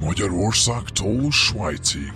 [0.00, 2.12] Magyarországtól Svájcig.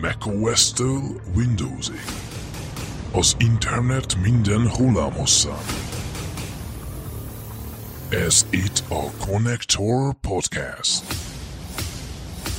[0.00, 2.04] macOS-től Windowsig.
[3.12, 5.64] Az internet minden hullámhosszán.
[8.08, 11.02] Ez itt a Connector Podcast.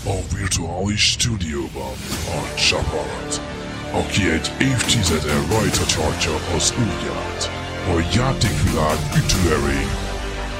[0.05, 1.95] A virtuális stúdióban
[2.27, 3.41] a csapat,
[3.91, 7.49] aki egy évtizede rajta tartja az ujját,
[7.87, 9.89] a játékvilág ütőerén,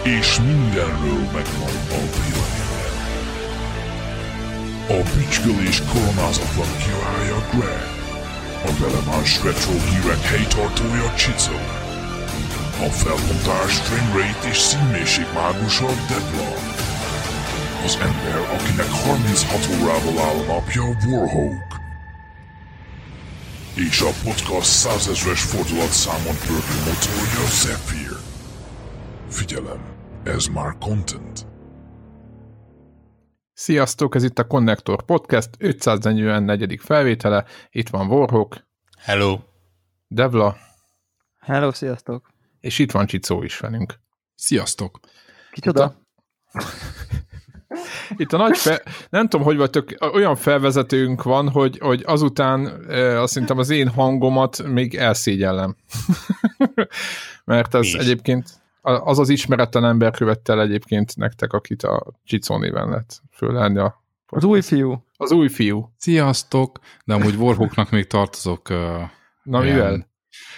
[0.04, 2.63] és mindenről megvan a véleménye.
[4.88, 7.88] A bücsgölés koronázatlan királya Greg,
[8.66, 11.58] a velemás retro hírek helytartója Csicó,
[12.86, 16.54] a felbontás framerate és színmélység mágusa Devla,
[17.86, 21.82] az ember, akinek 36 órával áll a napja Warhawk,
[23.76, 28.18] és a podcast százezres fordulatszámon pörgő motorja Zephyr.
[29.30, 29.82] Figyelem,
[30.24, 31.53] ez már content.
[33.54, 36.80] Sziasztok, ez itt a Connector Podcast 544.
[36.82, 37.46] felvétele.
[37.70, 39.40] Itt van Warhawk, Hello.
[40.08, 40.58] Devla,
[41.40, 42.30] Hello, sziasztok!
[42.60, 44.00] és itt van Csicó is velünk.
[44.36, 45.00] Sziasztok!
[45.52, 45.96] Kicsoda?
[48.16, 48.84] Itt a nagy fe...
[49.10, 53.90] Nem tudom, hogy vagytok, olyan felvezetőnk van, hogy, hogy azután e, azt hiszem az én
[53.90, 55.76] hangomat még elszégyellem.
[57.46, 62.90] Mert ez egyébként az az ismeretlen ember követte el egyébként nektek, akit a Csicó néven
[62.90, 65.06] lett fölelni a Az új fiú.
[65.18, 65.94] az új fiú.
[65.98, 66.80] Sziasztok!
[67.06, 68.70] De amúgy Warhawknak még tartozok.
[68.70, 68.78] Uh,
[69.44, 69.76] Na Ilyen.
[69.76, 70.12] mivel?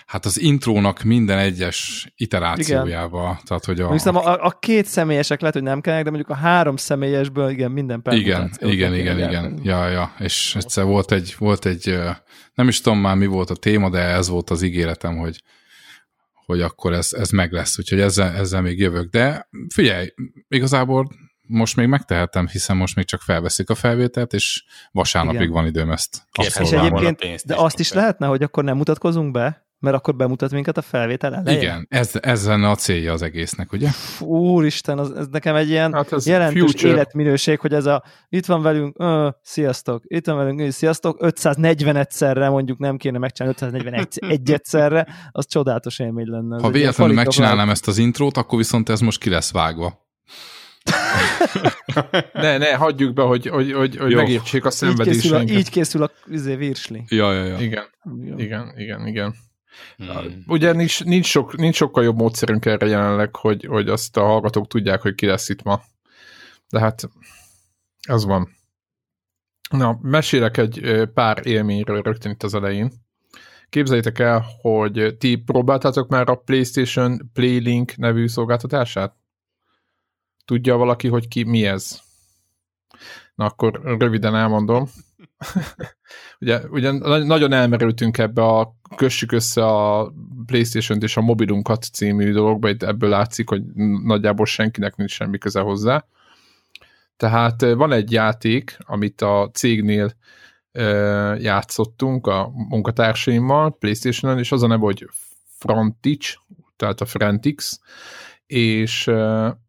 [0.06, 3.40] hát az intrónak minden egyes iterációjába.
[3.44, 3.92] Tehát, hogy a...
[3.92, 7.72] Hiszem, a, a két személyesek lehet, hogy nem kellene, de mondjuk a három személyesből igen,
[7.72, 9.30] minden igen, igen, igen, igen.
[9.30, 9.60] gyártani.
[9.64, 10.14] Ja, ja.
[10.20, 12.00] És egyszer volt egy, volt egy,
[12.54, 15.42] nem is tudom már mi volt a téma, de ez volt az ígéretem, hogy
[16.46, 19.10] hogy akkor ez, ez meg lesz, úgyhogy ezzel, ezzel még jövök.
[19.10, 20.14] De figyelj,
[20.48, 21.08] igazából
[21.48, 25.52] most még megtehetem, hiszen most még csak felveszik a felvételt, és vasárnapig Igen.
[25.52, 29.65] van időm ezt Kérhetem És egyébként, de azt is lehetne, hogy akkor nem mutatkozunk be,
[29.86, 31.62] mert akkor bemutat minket a felvétel elején.
[31.62, 33.90] Igen, ez, ez lenne a célja az egésznek, ugye?
[34.20, 36.94] Úristen, az, ez nekem egy ilyen Hát ez jelentős future.
[36.94, 41.96] életminőség, hogy ez a itt van velünk, ö, sziasztok, itt van velünk, ö, sziasztok, 540
[41.96, 46.62] egyszerre mondjuk nem kéne megcsinálni 541 egy egyszerre, az csodálatos élmény lenne.
[46.62, 50.04] Ha véletlenül megcsinálnám ezt az intrót, akkor viszont ez most ki lesz vágva.
[52.34, 56.04] Ne, ne, hagyjuk be, hogy, hogy, hogy, hogy megértsék a Így készül a, így készül
[56.04, 57.04] a izé, virsli.
[57.08, 57.58] Ja, ja, ja.
[57.60, 57.84] Igen,
[58.24, 58.38] Jó.
[58.38, 59.36] igen, igen, igen.
[59.98, 60.44] Hmm.
[60.48, 64.68] Ugye nincs, nincs, sok, nincs sokkal jobb módszerünk erre jelenleg, hogy, hogy azt a hallgatók
[64.68, 65.82] tudják, hogy ki lesz itt ma.
[66.70, 67.10] De hát
[68.08, 68.50] az van.
[69.70, 72.92] Na, mesélek egy pár élményről rögtön itt az elején.
[73.70, 79.16] Képzeljétek el, hogy ti próbáltátok már a PlayStation Playlink nevű szolgáltatását?
[80.46, 82.00] Tudja valaki, hogy ki mi ez?
[83.36, 84.90] Na akkor röviden elmondom.
[86.40, 90.14] ugye, ugye na- nagyon elmerültünk ebbe a kössük össze a
[90.46, 93.64] Playstation-t és a mobilunkat című dologba, itt ebből látszik, hogy
[94.04, 96.06] nagyjából senkinek nincs semmi köze hozzá.
[97.18, 100.14] Tehát eh, van egy játék, amit a cégnél
[101.38, 105.10] játszottunk a munkatársaimmal Playstation-on, és az a neve, hogy
[105.58, 106.34] Frontics,
[106.76, 107.80] tehát a Frantix,
[108.46, 109.12] és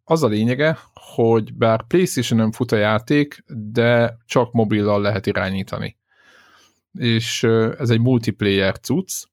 [0.09, 5.97] az a lényege, hogy bár Playstation-on fut a játék, de csak mobillal lehet irányítani.
[6.99, 7.43] És
[7.79, 9.25] ez egy multiplayer cucc,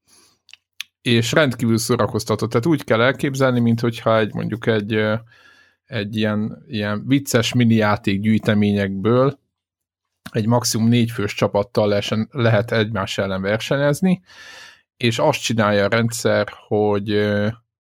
[1.02, 2.48] és rendkívül szórakoztató.
[2.48, 5.04] Tehát úgy kell elképzelni, mint hogyha egy mondjuk egy,
[5.86, 9.40] egy ilyen, ilyen vicces mini játék gyűjteményekből
[10.32, 14.22] egy maximum négy fős csapattal lesen, lehet egymás ellen versenyezni,
[14.98, 17.18] és azt csinálja a rendszer, hogy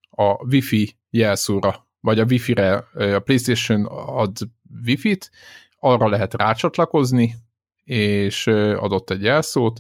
[0.10, 2.74] a Wi-Fi jelszóra, vagy a Wi-Fi-re,
[3.16, 4.38] a PlayStation ad
[4.86, 5.32] Wi-Fi-t,
[5.80, 7.36] arra lehet rácsatlakozni,
[7.84, 9.80] és adott egy jelszót,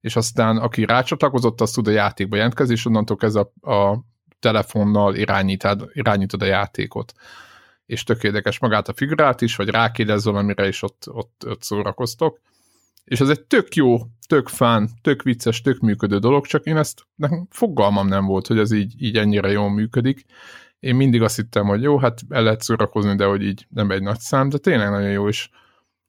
[0.00, 3.98] és aztán aki rácsatlakozott, az tud a játékba jelentkezni, és onnantól ez a, a
[4.38, 7.12] telefonnal irányítod, irányítod a játékot.
[7.86, 12.40] És tök érdekes magát a figurát is, vagy rákérdez valamire, és ott, ott, ott szórakoztok.
[13.04, 17.06] És ez egy tök jó, tök fán, tök vicces, tök működő dolog, csak én ezt
[17.14, 20.24] nekem fogalmam nem volt, hogy ez így, így ennyire jól működik.
[20.82, 24.02] Én mindig azt hittem, hogy jó, hát el lehet szórakozni, de hogy így nem egy
[24.02, 25.50] nagy szám, de tényleg nagyon jó is.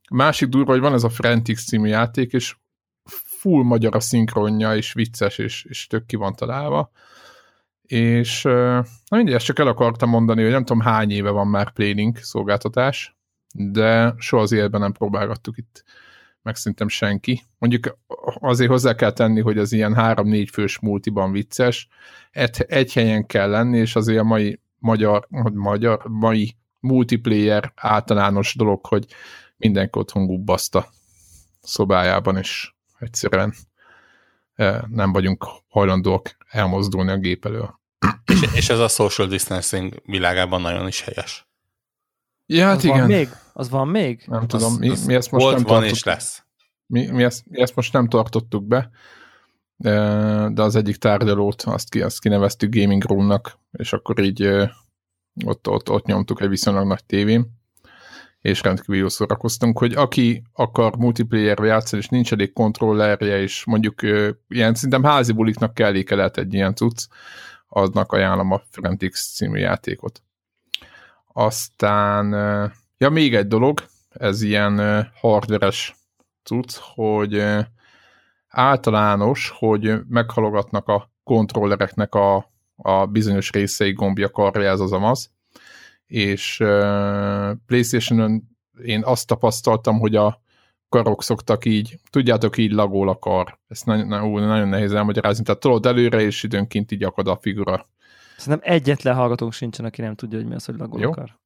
[0.10, 2.56] Másik durva, hogy van ez a Frantix című játék, és
[3.40, 6.92] full magyar a szinkronja, és vicces, és, és tök ki van találva.
[7.82, 11.72] És na mindegy, ezt csak el akartam mondani, hogy nem tudom hány éve van már
[11.72, 13.18] Playlink szolgáltatás,
[13.56, 15.84] de soha az életben nem próbálgattuk itt
[16.42, 17.44] meg szerintem senki.
[17.58, 17.98] Mondjuk
[18.40, 21.88] azért hozzá kell tenni, hogy az ilyen három-négy fős multiban vicces,
[22.32, 28.56] egy, egy helyen kell lenni, és azért a mai magyar, vagy magyar, mai multiplayer általános
[28.56, 29.06] dolog, hogy
[29.58, 30.88] mindenki otthon gubbaszta
[31.62, 33.54] szobájában, és egyszerűen
[34.88, 37.80] nem vagyunk hajlandóak elmozdulni a gép elől.
[38.26, 41.48] És, és ez a social distancing világában nagyon is helyes.
[42.46, 42.98] Ja, hát az igen.
[42.98, 43.30] van még?
[43.54, 44.24] Az van még?
[44.26, 45.98] Nem Az- tudom, mi, az mi ezt most volt, nem van tartottuk.
[45.98, 46.44] és lesz.
[46.86, 48.90] Mi, mi, ezt, mi ezt most nem tartottuk be,
[50.54, 54.44] de az egyik tárgyalót azt, ki, azt kineveztük gaming roomnak, és akkor így
[55.46, 57.62] ott, ott, ott nyomtuk egy viszonylag nagy tévén,
[58.42, 64.02] és rendkívül jól szórakoztunk, hogy aki akar multiplayer játszani, és nincs elég kontrollerje, és mondjuk
[64.48, 67.08] ilyen szerintem házi buliknak kelléke lehet egy ilyen cucc,
[67.68, 70.22] aznak ajánlom a Frentix című játékot.
[71.34, 72.32] Aztán,
[72.98, 75.96] ja még egy dolog, ez ilyen hardveres
[76.44, 77.44] cucc, hogy
[78.54, 85.32] általános, hogy meghalogatnak a kontrollereknek a, a bizonyos részei gombja karja, ez az amaz,
[86.06, 90.42] és uh, Playstation-ön én azt tapasztaltam, hogy a
[90.90, 93.60] karok szoktak így, tudjátok, így lagol a kar.
[93.68, 95.44] Ezt nagyon, nagyon, nehéz elmagyarázni.
[95.44, 97.88] Tehát tolod előre, és időnként így akad a figura.
[98.38, 101.10] Szerintem egyetlen hallgatónk sincsen, aki nem tudja, hogy mi az, hogy lagol Jó.
[101.10, 101.40] akar.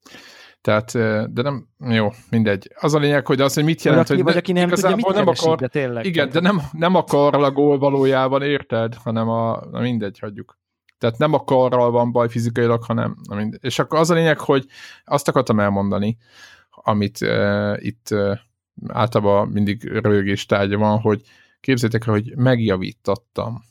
[0.62, 0.92] Tehát,
[1.34, 2.72] de nem, jó, mindegy.
[2.80, 5.06] Az a lényeg, hogy az, hogy mit jelent, aki, hogy vagy aki nem tudja, mit
[5.06, 6.06] nem keresik, akar, de tényleg.
[6.06, 8.96] igen, de nem, nem a karral a gól valójában, érted?
[8.96, 10.58] Hanem a, na mindegy, hagyjuk.
[10.98, 13.60] Tehát nem a karral van baj fizikailag, hanem, na mindegy.
[13.64, 14.66] És akkor az a lényeg, hogy
[15.06, 16.18] azt akartam elmondani,
[16.70, 18.38] amit uh, itt uh,
[18.88, 21.22] általában mindig rögés tárgya van, hogy
[21.60, 23.64] képzeljétek el, hogy megjavítottam.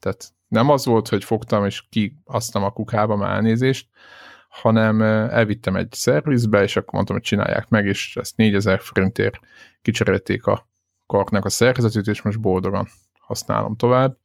[0.00, 3.88] Tehát nem az volt, hogy fogtam és kiasztam a kukába már elnézést,
[4.60, 9.38] hanem uh, elvittem egy szervizbe, és akkor mondtam, hogy csinálják meg, és ezt 4000 forintért
[9.82, 10.68] kicserélték a
[11.06, 14.16] karknak a szerkezetét, és most boldogan használom tovább.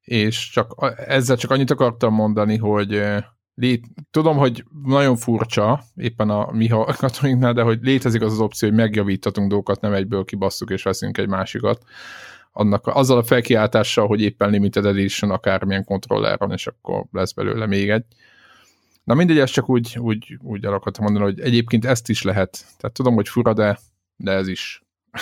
[0.00, 3.02] És csak ezzel csak annyit akartam mondani, hogy
[3.54, 8.68] lét, tudom, hogy nagyon furcsa éppen a mi hallgatóinknál, de hogy létezik az az opció,
[8.68, 11.82] hogy megjavítatunk dolgokat, nem egyből kibasszuk és veszünk egy másikat.
[12.52, 17.90] Annak, azzal a felkiáltással, hogy éppen limited edition akármilyen kontrolleron, és akkor lesz belőle még
[17.90, 18.04] egy.
[19.08, 22.64] Na mindegy, ezt csak úgy, úgy, úgy el akartam mondani, hogy egyébként ezt is lehet.
[22.76, 23.78] Tehát tudom, hogy fura, de,
[24.16, 24.82] de ez is.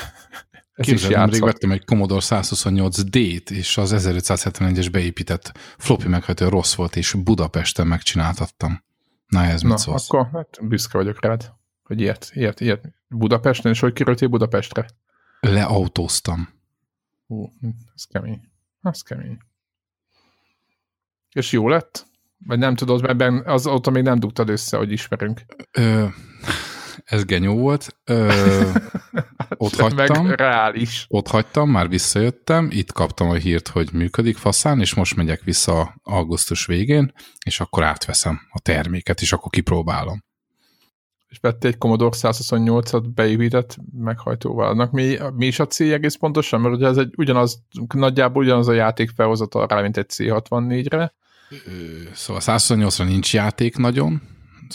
[0.72, 1.52] ez is Képzeld, nemrég játszhat.
[1.52, 8.84] vettem egy Commodore 128D-t, és az 1571-es beépített floppy meghajtó rossz volt, és Budapesten megcsináltattam.
[9.26, 10.10] Na, ez mit Na, szólsz?
[10.10, 12.94] akkor hát büszke vagyok rád, hogy ilyet, ilyet, ilyet.
[13.08, 14.86] Budapesten, és hogy kerültél Budapestre?
[15.40, 16.48] Leautóztam.
[17.26, 17.52] Hú,
[17.94, 18.40] ez kemény.
[18.82, 19.38] Ez kemény.
[21.32, 22.14] És jó lett?
[22.38, 25.40] Vagy nem tudod, mert ebben azóta még nem dugtad össze, hogy ismerünk.
[25.72, 26.06] Ö,
[27.04, 27.96] ez genyó volt.
[28.04, 28.28] Ö,
[29.56, 30.30] ott Meg hagytam.
[30.30, 31.06] reális.
[31.08, 35.94] ott hagytam, már visszajöttem, itt kaptam a hírt, hogy működik faszán, és most megyek vissza
[36.02, 37.12] augusztus végén,
[37.44, 40.24] és akkor átveszem a terméket, és akkor kipróbálom.
[41.28, 44.68] És vettél egy Commodore 128-at beépített meghajtóval.
[44.68, 46.60] Annak mi, mi is a cél egész pontosan?
[46.60, 47.62] Mert ugye ez egy ugyanaz,
[47.94, 51.06] nagyjából ugyanaz a játék felhozatal rá, mint egy C64-re, Ö,
[52.14, 54.22] Szóval 128-ra nincs játék nagyon,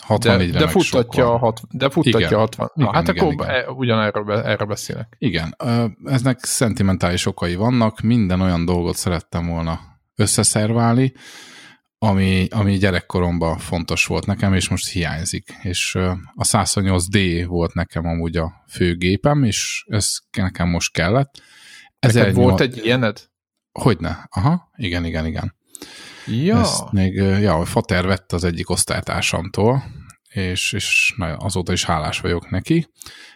[0.07, 2.33] 64-re de, de futtatja, a hat, de futtatja Igen.
[2.33, 2.69] a 60.
[2.73, 3.69] Na, Igen, hát igen, akkor igen.
[3.69, 5.15] ugyanerről erről beszélek.
[5.17, 5.55] Igen,
[6.05, 9.79] eznek szentimentális okai vannak, minden olyan dolgot szerettem volna
[10.15, 11.13] összeszerválni,
[11.97, 15.57] ami, ami gyerekkoromban fontos volt nekem, és most hiányzik.
[15.61, 15.95] És
[16.35, 21.41] a 128D volt nekem amúgy a főgépem, és ez nekem most kellett.
[21.99, 23.29] Neked 1008 volt egy ilyened?
[23.71, 25.55] Hogyne, aha, igen, igen, igen.
[26.27, 26.59] Ja.
[26.59, 29.83] Ezt még, ja, a Fater vett az egyik osztálytársamtól,
[30.29, 32.87] és, és na, azóta is hálás vagyok neki.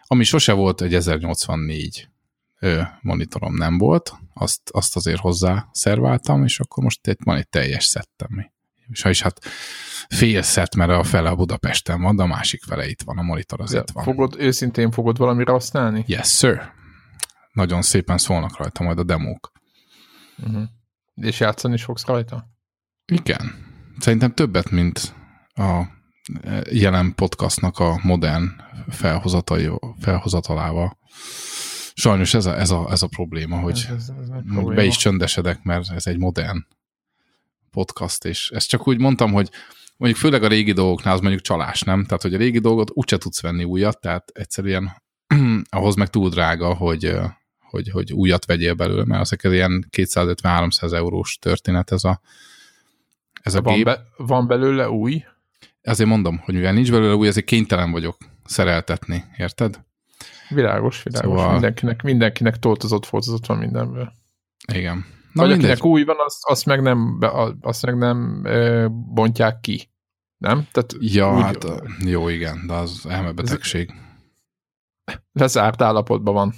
[0.02, 2.10] Ami sose volt egy 1084
[2.60, 7.50] ö, monitorom nem volt, azt, azt azért hozzá szerváltam, és akkor most itt van egy
[7.50, 8.52] teljes szettem.
[8.88, 9.40] És ha is hát
[10.10, 13.22] fél szett, mert a fele a Budapesten van, de a másik fele itt van, a
[13.22, 14.04] monitor az De itt van.
[14.04, 16.04] fogod, őszintén fogod valamire használni?
[16.08, 16.62] Yes, sir.
[17.52, 19.52] Nagyon szépen szólnak rajta majd a demók.
[20.38, 20.64] Uh-huh.
[21.16, 22.55] És játszani is fogsz rajta?
[23.06, 23.66] Igen.
[24.00, 25.16] Szerintem többet, mint
[25.54, 25.82] a
[26.42, 28.46] e, jelen podcastnak a modern
[28.90, 29.70] felhozatai,
[30.00, 30.98] felhozatalával.
[31.94, 34.74] Sajnos ez a, ez a, ez a probléma, hogy ez, ez, ez probléma.
[34.74, 36.66] be is csöndesedek, mert ez egy modern
[37.72, 39.50] podcast, és ezt csak úgy mondtam, hogy
[39.98, 42.06] mondjuk főleg a régi dolgoknál az mondjuk csalás, nem?
[42.06, 45.02] Tehát, hogy a régi dolgot úgyse tudsz venni újat, tehát egyszerűen
[45.70, 47.16] ahhoz meg túl drága, hogy,
[47.60, 52.22] hogy, hogy újat vegyél belőle, mert azok ez ilyen 250-300 eurós történet ez a,
[53.46, 53.84] ez a van, gép.
[53.86, 55.24] be, van belőle új?
[55.82, 59.84] Ezért mondom, hogy mivel nincs belőle új, ezért kénytelen vagyok szereltetni, érted?
[60.50, 61.30] Világos, világos.
[61.30, 64.12] Szóval- Mindenkinek, mindenkinek toltozott, foltozott van mindenből.
[64.74, 65.06] Igen.
[65.34, 65.70] Na, Vagy mindegy.
[65.72, 67.18] akinek új van, azt, azt meg nem,
[67.62, 69.90] azt meg nem ö, bontják ki.
[70.38, 70.68] Nem?
[70.72, 71.66] Tehát Ja, úgy hát
[72.06, 73.94] jó, igen, de az elmebetegség.
[75.32, 76.54] lezárt állapotban van.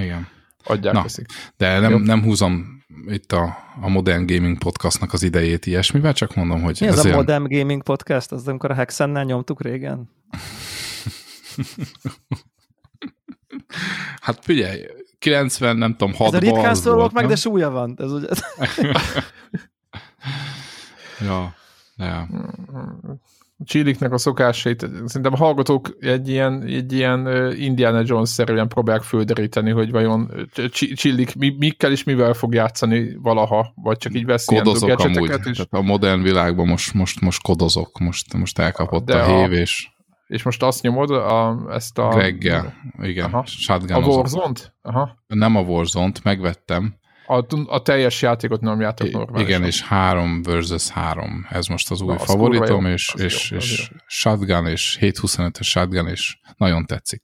[0.00, 0.28] Igen.
[0.64, 1.02] Adják, Na.
[1.02, 1.26] veszik.
[1.56, 1.98] De nem, Jó.
[1.98, 6.86] nem húzom itt a, a Modern Gaming podcastnak az idejét ilyesmivel, csak mondom, hogy Mi
[6.86, 8.32] az ez a olyan- Modern Gaming Podcast?
[8.32, 10.10] Az amikor a Hexennel nyomtuk régen?
[14.20, 14.86] Hát figyelj,
[15.18, 17.94] 90, nem tudom, 6 Ez a ritkán szólok meg, de súlya van.
[17.98, 18.28] Ez ugye,
[21.20, 21.54] Ja,
[21.96, 22.28] ja.
[23.64, 29.90] Csilliknek a szokásait, szerintem a hallgatók egy ilyen, egy ilyen Indiana Jones-szerűen próbálják földeríteni, hogy
[29.90, 30.48] vajon
[30.94, 35.30] Csillik mi, mikkel és mivel fog játszani valaha, vagy csak így vesz ilyen Kodozok amúgy.
[35.30, 39.52] és, Tehát a modern világban most, most, most kodozok, most, most elkapott De a hév,
[39.52, 39.90] és
[40.32, 42.08] és most azt nyomod, a, ezt a...
[42.08, 43.44] Greggel, igen, Aha.
[43.88, 44.74] A Warzone-t?
[44.82, 45.16] Aha.
[45.26, 46.94] Nem a Warzone-t, megvettem.
[47.38, 49.48] A, a teljes játékot nem játok normálisan.
[49.48, 51.46] igen, és 3 versus 3.
[51.50, 52.92] Ez most az új Na, favoritom, jó.
[52.92, 53.96] és, és, jó, és jó.
[54.06, 57.22] shotgun, és 725-es shotgun, és nagyon tetszik.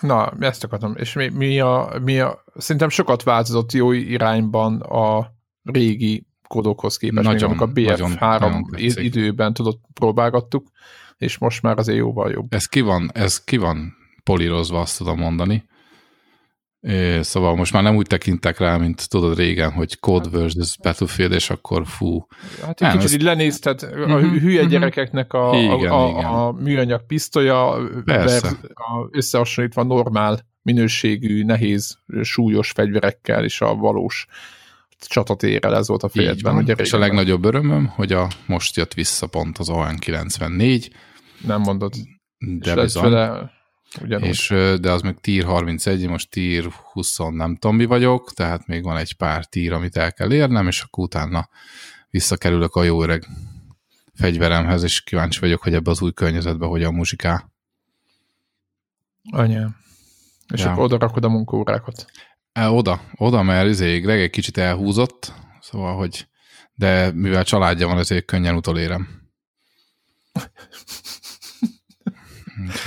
[0.00, 0.94] Na, ezt akartam.
[0.96, 2.44] És mi, mi, a, mi a...
[2.56, 8.64] Szerintem sokat változott jó irányban a régi kodokhoz képest, Nagyon, még a nagyon, BF3 nagyon
[8.64, 9.04] tetszik.
[9.04, 10.66] időben tudott próbálgattuk,
[11.16, 12.52] és most már azért jóval jobb.
[12.54, 15.64] Ez ki van, ez ki van polírozva, azt tudom mondani.
[16.88, 21.32] É, szóval most már nem úgy tekintek rá, mint tudod régen, hogy Code versus Battlefield,
[21.32, 22.26] és akkor fú.
[22.60, 24.70] Hát egy Nem, kicsit ez- így lenézted a Mhm, hülye mhm.
[24.70, 26.24] gyerekeknek a, Igen, a, igen.
[26.24, 34.26] a, a műanyag pisztolya vers- a, összehasonlítva normál minőségű, nehéz, súlyos fegyverekkel és a valós
[35.08, 36.54] csatatérrel, ez volt a fejedben.
[36.54, 36.62] van.
[36.62, 40.88] ugye És a legnagyobb örömöm, hogy a, most jött vissza pont az ON94,
[41.46, 41.92] Nem mondod.
[42.38, 43.02] de és bizony.
[43.10, 43.50] vele
[44.00, 44.28] ugyanúgy.
[44.28, 44.48] És,
[44.80, 48.96] de az meg tier 31, most tier 20 nem tudom mi vagyok, tehát még van
[48.96, 51.48] egy pár tier, amit el kell érnem, és akkor utána
[52.10, 53.26] visszakerülök a jó öreg
[54.14, 57.52] fegyveremhez, és kíváncsi vagyok, hogy ebbe az új környezetbe hogyan muzsikál.
[59.30, 59.76] Anyám.
[60.54, 60.70] És Ja.
[60.70, 62.06] akkor oda rakod a munkaórákat.
[62.52, 66.26] E, oda, oda, mert izé, Greg egy kicsit elhúzott, szóval, hogy
[66.74, 69.27] de mivel családja van, ezért könnyen utolérem.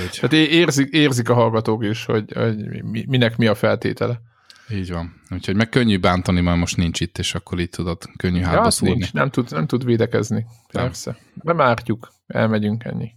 [0.05, 4.22] Úgyhogy Tehát érzik, érzik a hallgatók is, hogy, hogy mi- minek mi a feltétele.
[4.70, 5.22] így van.
[5.29, 8.72] Úgyhogy meg könnyű bántani, mert most nincs itt, és akkor így tudod, könnyű Ja, hátba
[8.72, 8.93] szúrni.
[8.96, 10.46] nincs, nem tud, nem tud védekezni.
[10.72, 11.17] Persze.
[11.34, 13.12] Bemártjuk, elmegyünk ennyi.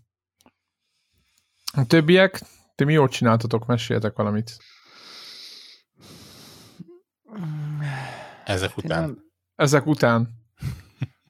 [1.76, 2.40] A többiek,
[2.74, 4.56] ti mi jót csináltatok, meséljetek valamit.
[8.44, 9.00] Ezek után.
[9.02, 9.18] nem-
[9.56, 10.28] Ezek után.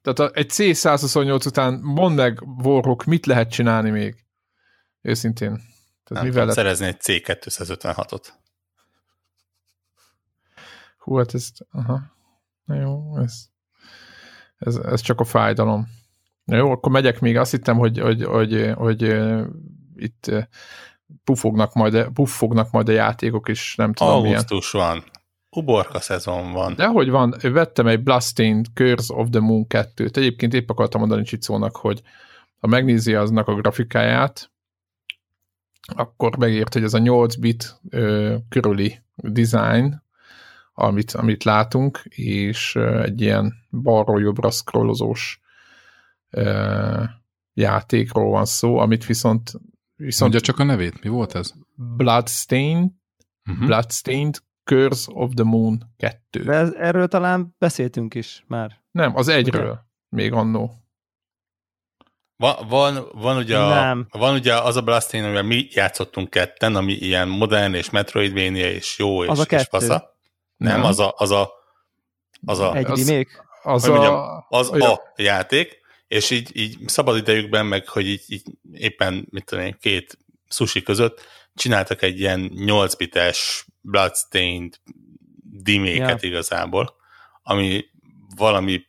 [0.03, 4.15] Tehát a, egy C128 után mondd meg, Warhawk, mit lehet csinálni még?
[5.05, 5.51] Őszintén.
[6.05, 6.55] Tehát Nem mivel lehet...
[6.55, 8.29] szerezni egy C256-ot.
[10.99, 11.49] Hú, hát ez...
[11.71, 12.01] Aha.
[12.65, 13.47] Na jó, ez,
[14.57, 15.87] ez, ez csak a fájdalom.
[16.45, 17.37] Na jó, akkor megyek még.
[17.37, 19.03] Azt hittem, hogy, hogy, hogy, hogy,
[19.97, 20.31] itt
[21.25, 24.37] puffognak majd, puffognak majd a játékok, és nem tudom milyen.
[24.37, 25.05] Augusztus van.
[25.51, 26.75] Uborka szezon van.
[26.75, 30.17] De hogy van, vettem egy Bloodstained Curse of the Moon 2-t.
[30.17, 32.03] Egyébként épp akartam mondani Csicónak, hogy
[32.61, 34.53] ha megnézi aznak a grafikáját,
[35.87, 40.03] akkor megért, hogy ez a 8 bit ö, körüli design,
[40.73, 45.41] amit, amit látunk, és ö, egy ilyen balról jobbra scrollozós
[46.31, 47.03] ö,
[47.53, 49.53] játékról van szó, amit viszont
[49.97, 51.53] viszont Mondja csak a nevét, mi volt ez?
[51.97, 52.91] Bloodstained,
[53.49, 53.67] Uh-huh.
[53.67, 56.43] Bloodstained Curse of the Moon 2.
[56.43, 58.83] De ez, erről talán beszéltünk is már.
[58.91, 59.87] Nem, az egyről.
[60.09, 60.84] Még annó.
[62.37, 66.93] Van, van, van, ugye a, van ugye az a Bloodstained, amivel mi játszottunk ketten, ami
[66.93, 69.65] ilyen modern és Metroidvania és jó és, Az a és kettő.
[69.71, 70.17] fasza.
[70.57, 70.85] Nem, Nem.
[70.85, 71.51] az a, az a,
[72.47, 73.45] az a, Egy az- remake?
[73.63, 73.91] Az a...
[73.93, 79.27] mondjam, az olyan- a játék, és így, így szabad idejükben, meg hogy így, így éppen,
[79.31, 81.21] mit tudom én, két sushi között
[81.55, 84.75] csináltak egy ilyen 8 bites Bloodstained
[85.63, 86.29] diméket Ja.
[86.29, 86.95] igazából,
[87.43, 87.85] ami
[88.37, 88.81] valami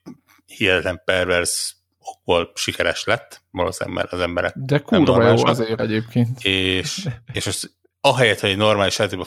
[0.45, 1.75] hihetetlen pervers
[2.13, 6.43] okból sikeres lett, valószínűleg mert az emberek De kurva jó azért egyébként.
[6.43, 7.71] és, és az,
[8.01, 9.25] ahelyett, hogy egy normális játékba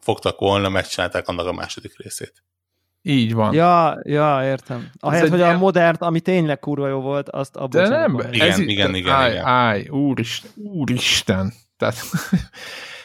[0.00, 2.32] fogtak volna, megcsinálták annak a második részét.
[3.02, 3.54] Így van.
[3.54, 4.90] Ja, ja, értem.
[4.98, 8.18] Ahelyett, hogy a ilyen- modernt, ami tényleg kurva jó volt, azt abból De nem.
[8.32, 9.44] Igen, ez itt- igen, igen, állj, igen.
[9.44, 11.52] Állj, úristen, úristen.
[11.76, 11.96] Tehát,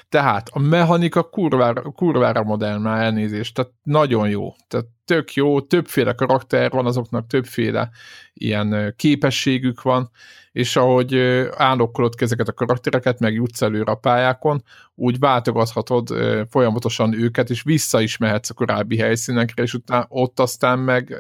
[0.10, 4.54] tehát a mechanika kurvára, kurvára modern már elnézést, tehát nagyon jó.
[4.68, 7.90] Tehát tök jó, többféle karakter van, azoknak többféle
[8.34, 10.10] ilyen képességük van,
[10.52, 11.16] és ahogy
[11.56, 14.64] állokkolod ezeket a karaktereket, meg jutsz előre a pályákon,
[14.96, 16.10] úgy váltogathatod
[16.50, 21.12] folyamatosan őket, és vissza is mehetsz a korábbi helyszínekre, és utána ott aztán meg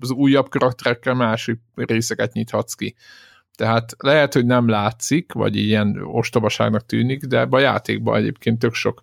[0.00, 2.94] az újabb karakterekkel másik részeket nyithatsz ki.
[3.62, 9.02] Tehát lehet, hogy nem látszik, vagy ilyen ostobaságnak tűnik, de a játékban egyébként tök sok,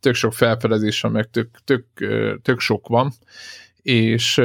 [0.00, 1.84] tök sok felfedezés van, meg tök, tök,
[2.42, 3.12] tök sok van,
[3.82, 4.42] és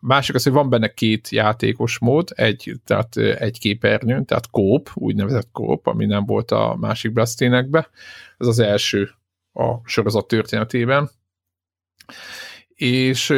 [0.00, 5.48] másik az, hogy van benne két játékos mód, egy, tehát egy képernyőn, tehát kóp, úgynevezett
[5.52, 7.88] kóp, ami nem volt a másik Blasténekbe.
[8.38, 9.10] Ez az első
[9.52, 11.10] a sorozat történetében.
[12.78, 13.30] És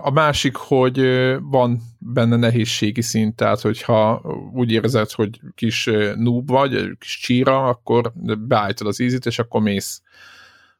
[0.00, 1.00] a másik, hogy
[1.40, 4.22] van benne nehézségi szint, tehát hogyha
[4.54, 10.02] úgy érzed, hogy kis noob vagy, kis csíra, akkor beállítod az ízit, és akkor mész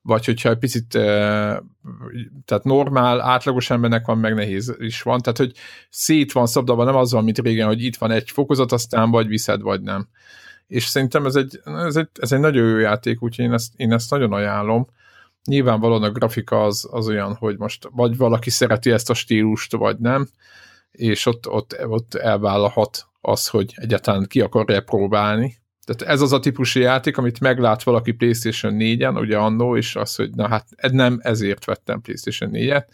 [0.06, 0.88] vagy hogyha egy picit
[2.44, 5.52] tehát normál, átlagos embernek van, meg nehéz is van, tehát hogy
[5.90, 9.26] szét van szabdalva, nem az van, mint régen, hogy itt van egy fokozat, aztán vagy
[9.26, 10.08] viszed, vagy nem.
[10.66, 13.92] És szerintem ez egy, ez egy, ez egy nagyon jó játék, úgyhogy én ezt, én
[13.92, 14.86] ezt nagyon ajánlom.
[15.46, 19.98] Nyilvánvalóan a grafika az, az olyan, hogy most vagy valaki szereti ezt a stílust, vagy
[19.98, 20.28] nem,
[20.90, 26.40] és ott, ott, ott elvállalhat az, hogy egyáltalán ki akarja próbálni, tehát ez az a
[26.40, 31.18] típusú játék, amit meglát valaki PlayStation 4-en, ugye annó, és az, hogy na hát nem
[31.22, 32.84] ezért vettem PlayStation 4-et.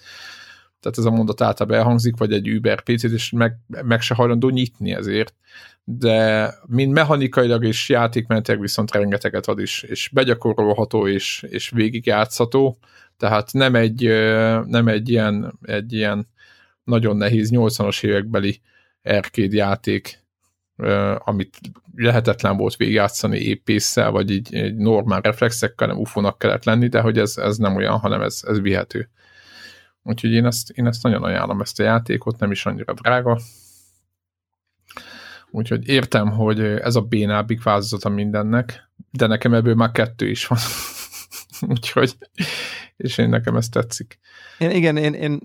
[0.83, 4.49] Tehát ez a mondat általában elhangzik, vagy egy Uber PC-t, és meg, meg se hajlandó
[4.49, 5.35] nyitni ezért.
[5.85, 12.79] De mind mechanikailag és játékmentek viszont rengeteget ad is, és begyakorolható és, és végigjátszható.
[13.17, 14.03] Tehát nem egy,
[14.67, 16.29] nem egy ilyen, egy ilyen
[16.85, 18.61] nagyon nehéz 80-as évekbeli
[19.03, 20.21] arcade játék,
[21.19, 21.57] amit
[21.95, 27.19] lehetetlen volt végigjátszani épésszel, vagy így egy normál reflexekkel, nem ufónak kellett lenni, de hogy
[27.19, 29.11] ez, ez nem olyan, hanem ez, ez vihető.
[30.03, 33.39] Úgyhogy én ezt, én ezt nagyon ajánlom, ezt a játékot, nem is annyira drága.
[35.51, 40.59] Úgyhogy értem, hogy ez a bénábbik változata mindennek, de nekem ebből már kettő is van.
[41.71, 42.17] Úgyhogy,
[42.97, 44.19] és én nekem ez tetszik.
[44.59, 45.41] Én, igen, én, én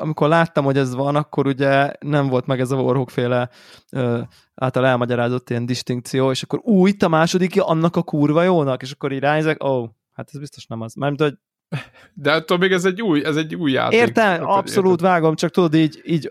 [0.00, 3.50] amikor láttam, hogy ez van, akkor ugye nem volt meg ez a Warhawk féle
[3.90, 4.20] ö,
[4.54, 8.90] által elmagyarázott ilyen distinkció, és akkor új, itt a második, annak a kurva jónak, és
[8.90, 10.94] akkor így ránézek, ó, oh, hát ez biztos nem az.
[10.94, 11.38] Mert hogy
[12.14, 13.98] de attól még ez egy új, ez egy új játék.
[13.98, 15.06] Értem, hát, abszolút érted?
[15.06, 16.30] vágom, csak tudod, így, így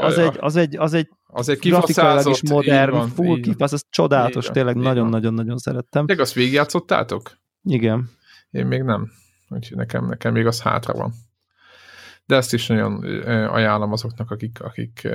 [0.00, 3.72] az, ja, Egy, az, egy, az egy az egy grafikailag is modern, van, full kifasz,
[3.72, 6.04] ez csodálatos, tényleg nagyon-nagyon-nagyon szerettem.
[6.04, 7.38] Még azt végigjátszottátok?
[7.62, 8.10] Igen.
[8.50, 9.10] Én még nem.
[9.48, 11.12] Úgyhogy nekem, nekem még az hátra van.
[12.26, 13.04] De ezt is nagyon
[13.48, 15.08] ajánlom azoknak, akik, akik,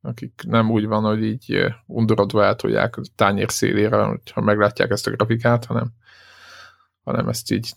[0.00, 5.10] akik nem úgy van, hogy így undorodva eltolják a tányér szélére, ha meglátják ezt a
[5.10, 5.92] grafikát, hanem,
[7.04, 7.74] hanem ezt így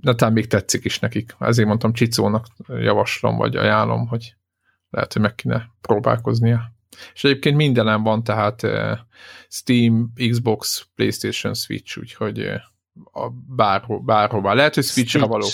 [0.00, 1.36] netán még tetszik is nekik.
[1.38, 4.34] Ezért mondtam Csicónak javaslom, vagy ajánlom, hogy
[4.90, 6.72] lehet, hogy meg kéne próbálkoznia.
[7.14, 8.62] És egyébként mindenem van, tehát
[9.48, 12.38] Steam, Xbox, PlayStation, Switch, úgyhogy
[13.12, 14.52] a bárho, bárhová.
[14.52, 15.32] Lehet, hogy Switchre Switch.
[15.32, 15.48] való.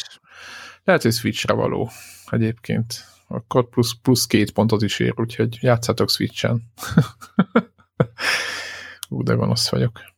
[0.85, 1.91] Lehet, hogy Switchre való
[2.27, 2.95] egyébként.
[3.29, 6.63] Akkor plusz, plusz két pontot is ér, úgyhogy játszatok Switchen.
[9.09, 10.12] Ú, de gonosz vagyok.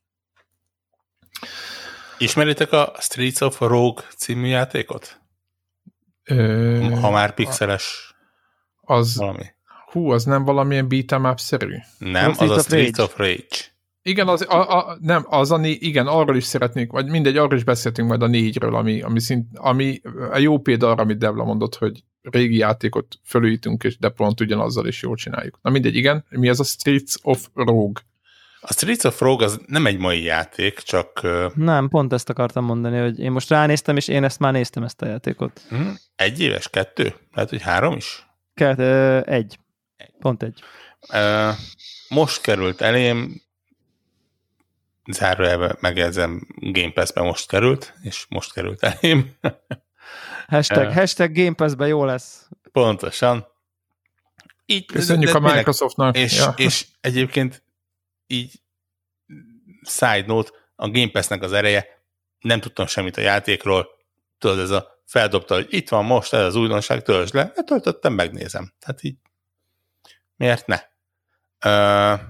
[2.19, 5.21] Ismeritek a Streets of Rogue című játékot?
[6.25, 8.15] Ö, ha már pixeles
[8.81, 9.45] az, valami.
[9.91, 11.77] Hú, az nem valamilyen beat'em up-szerű?
[11.99, 13.73] Nem, az, az a Streets of Rage.
[14.03, 17.57] Igen, az, a, a, nem, az a né, igen, arról is szeretnék, vagy mindegy, arról
[17.57, 20.01] is beszéltünk majd a négyről, ami, ami, szint, ami
[20.31, 24.87] a jó példa arra, amit Devla mondott, hogy régi játékot fölújítunk, és de pont ugyanazzal
[24.87, 25.59] is jól csináljuk.
[25.63, 28.03] Na mindegy, igen, mi az a Streets of Rogue?
[28.67, 31.27] A Streets of Rogue az nem egy mai játék, csak...
[31.55, 35.03] Nem, pont ezt akartam mondani, hogy én most ránéztem, és én ezt már néztem, ezt
[35.03, 35.61] a játékot.
[35.69, 35.89] Hm?
[36.17, 37.15] Egy éves, kettő?
[37.33, 38.27] Lehet, hogy három is?
[38.55, 39.59] Kett, ö, egy.
[39.97, 40.11] egy.
[40.19, 40.63] Pont egy.
[42.09, 43.43] Most került elém,
[45.13, 49.33] zárójelben megjegyzem, Game Pass-be most került, és most került elém.
[50.47, 52.49] Hashtag, hashtag Game Pass-be jó lesz.
[52.73, 53.47] Pontosan.
[54.67, 56.17] Így, Köszönjük de, de, a Microsoftnak.
[56.17, 56.55] És, ja.
[56.57, 57.63] és egyébként
[58.27, 58.53] így
[59.83, 61.87] side note, a Game Pass-nek az ereje,
[62.41, 63.89] nem tudtam semmit a játékról,
[64.39, 68.73] tudod, ez a feldobta, hogy itt van most, ez az újdonság, töltsd le, letöltöttem, megnézem.
[68.79, 69.17] Tehát így,
[70.37, 70.81] miért ne?
[71.67, 72.21] Uh,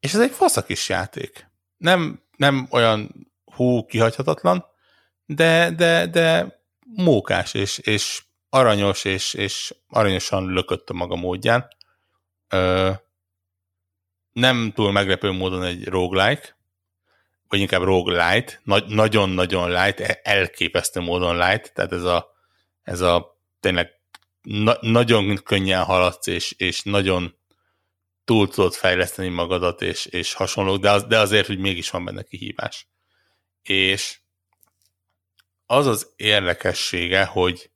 [0.00, 1.48] és ez egy faszak is játék
[1.78, 4.64] nem, nem olyan hú kihagyhatatlan,
[5.26, 6.60] de, de, de
[6.94, 11.68] mókás, és, és aranyos, és, és aranyosan lökött a maga módján.
[12.48, 12.90] Ö,
[14.38, 16.56] nem túl meglepő módon egy roguelike,
[17.48, 22.32] vagy inkább roguelite, nagyon-nagyon light, e, elképesztő módon light, tehát ez a,
[22.82, 23.90] ez a tényleg
[24.42, 27.36] na, nagyon könnyen haladsz, és, és nagyon
[28.24, 32.22] túl tudod fejleszteni magadat, és, és hasonló, de, az, de azért, hogy mégis van benne
[32.22, 32.88] kihívás.
[33.62, 34.18] És
[35.66, 37.70] az az érdekessége, hogy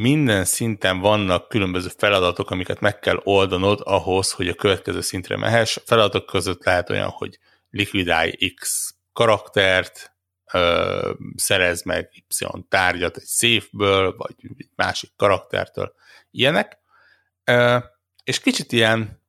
[0.00, 5.76] minden szinten vannak különböző feladatok, amiket meg kell oldanod ahhoz, hogy a következő szintre mehess.
[5.76, 7.38] A feladatok között lehet olyan, hogy
[7.70, 10.14] likvidálj X karaktert,
[10.52, 15.94] ö, szerez meg Y tárgyat egy széfből, vagy egy másik karaktertől,
[16.30, 16.78] ilyenek.
[17.44, 17.78] Ö,
[18.24, 19.22] és kicsit ilyen,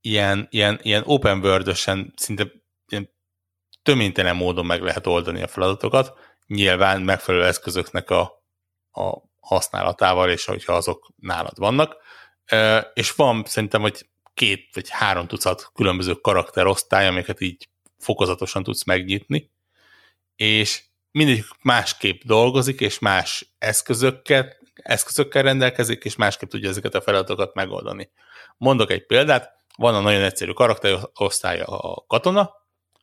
[0.00, 1.76] ilyen, ilyen, ilyen open world
[2.16, 2.50] szinte
[2.88, 3.10] ilyen
[3.82, 8.20] töménytelen módon meg lehet oldani a feladatokat, nyilván megfelelő eszközöknek a,
[8.90, 11.96] a használatával, és hogyha azok nálad vannak.
[12.94, 19.52] És van szerintem, hogy két vagy három tucat különböző karakterosztály, amiket így fokozatosan tudsz megnyitni,
[20.36, 27.54] és mindig másképp dolgozik, és más eszközökkel, eszközökkel rendelkezik, és másképp tudja ezeket a feladatokat
[27.54, 28.10] megoldani.
[28.56, 32.50] Mondok egy példát, van a nagyon egyszerű karakterosztálya a katona,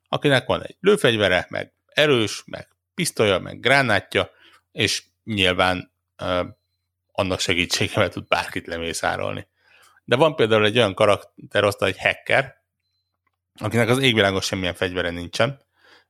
[0.08, 4.30] akinek van egy lőfegyvere, meg erős, meg pisztolya, meg gránátja,
[4.72, 5.91] és nyilván
[7.12, 9.48] annak segítségével tud bárkit lemészárolni.
[10.04, 12.62] De van például egy olyan karakterosztály, egy hacker,
[13.56, 15.62] akinek az égvilágos semmilyen fegyvere nincsen,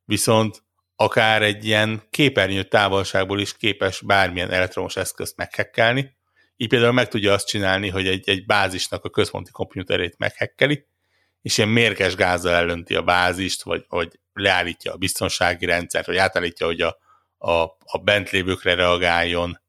[0.06, 0.64] viszont
[0.96, 6.16] akár egy ilyen képernyő távolságból is képes bármilyen elektromos eszközt meghekkelni.
[6.58, 10.86] Így például meg tudja azt csinálni, hogy egy, egy bázisnak a központi komputerét meghekkeli,
[11.42, 16.66] és ilyen mérges gázzal ellönti a bázist, vagy, vagy leállítja a biztonsági rendszert, vagy átállítja,
[16.66, 16.98] hogy a,
[17.38, 19.62] a, a bent lévőkre reagáljon.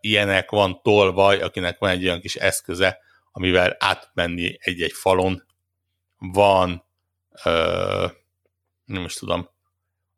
[0.00, 2.98] Ilyenek van tolvaj, akinek van egy olyan kis eszköze,
[3.32, 5.44] amivel átmenni egy-egy falon.
[6.18, 6.84] Van,
[8.84, 9.48] nem is tudom,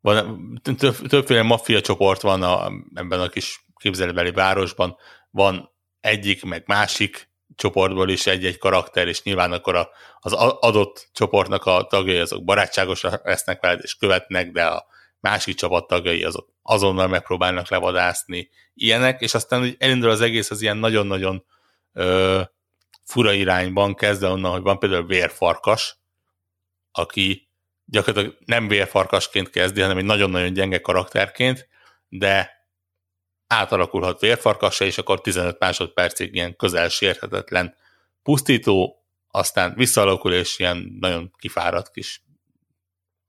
[0.01, 4.97] van, több, többféle maffia csoport van a, ebben a kis képzelőbeli városban,
[5.31, 9.89] van egyik, meg másik csoportból is egy-egy karakter, és nyilván akkor a,
[10.19, 14.85] az adott csoportnak a tagjai azok barátságosak lesznek veled, és követnek, de a
[15.19, 20.61] másik csapat tagjai azok azonnal megpróbálnak levadászni, ilyenek, és aztán úgy elindul az egész az
[20.61, 21.45] ilyen nagyon-nagyon
[21.93, 22.41] ö,
[23.03, 25.97] fura irányban, kezdve onnan, hogy van például vérfarkas,
[26.91, 27.49] aki
[27.85, 31.67] gyakorlatilag nem vérfarkasként kezdi, hanem egy nagyon-nagyon gyenge karakterként,
[32.09, 32.67] de
[33.47, 37.75] átalakulhat vérfarkasra, és akkor 15 másodpercig ilyen közel sérhetetlen
[38.23, 42.23] pusztító, aztán visszalakul, és ilyen nagyon kifáradt kis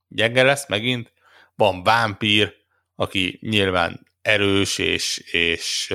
[0.09, 1.13] gyenge lesz megint.
[1.55, 2.60] Van vámpír,
[3.01, 5.95] aki nyilván erős, és, és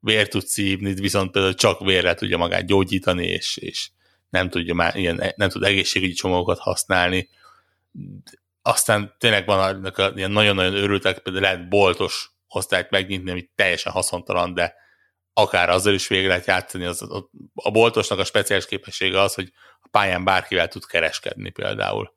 [0.00, 3.88] vér tud szívni, viszont például csak vérre tudja magát gyógyítani, és, és
[4.30, 7.28] nem, tudja már, ilyen, nem tud egészségügyi csomagokat használni
[8.62, 14.54] aztán tényleg van a, ilyen nagyon-nagyon örültek, például lehet boltos osztályt megnyitni, ami teljesen haszontalan,
[14.54, 14.74] de
[15.32, 16.84] akár azzal is végre lehet játszani.
[16.84, 17.02] Az,
[17.54, 22.14] a boltosnak a speciális képessége az, hogy a pályán bárkivel tud kereskedni például.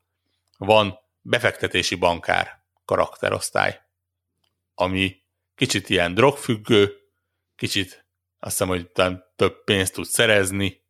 [0.58, 3.80] Van befektetési bankár karakterosztály,
[4.78, 5.22] ami
[5.54, 6.96] kicsit ilyen drogfüggő,
[7.56, 8.06] kicsit
[8.38, 8.90] azt hiszem, hogy
[9.36, 10.84] több pénzt tud szerezni,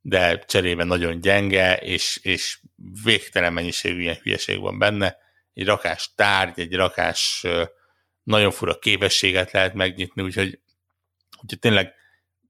[0.00, 2.60] de cserébe nagyon gyenge, és, és
[3.04, 5.16] végtelen mennyiségű ilyen hülyeség van benne.
[5.54, 7.46] Egy rakás tárgy, egy rakás
[8.22, 10.60] nagyon fura képességet lehet megnyitni, úgyhogy,
[11.42, 11.94] úgyhogy tényleg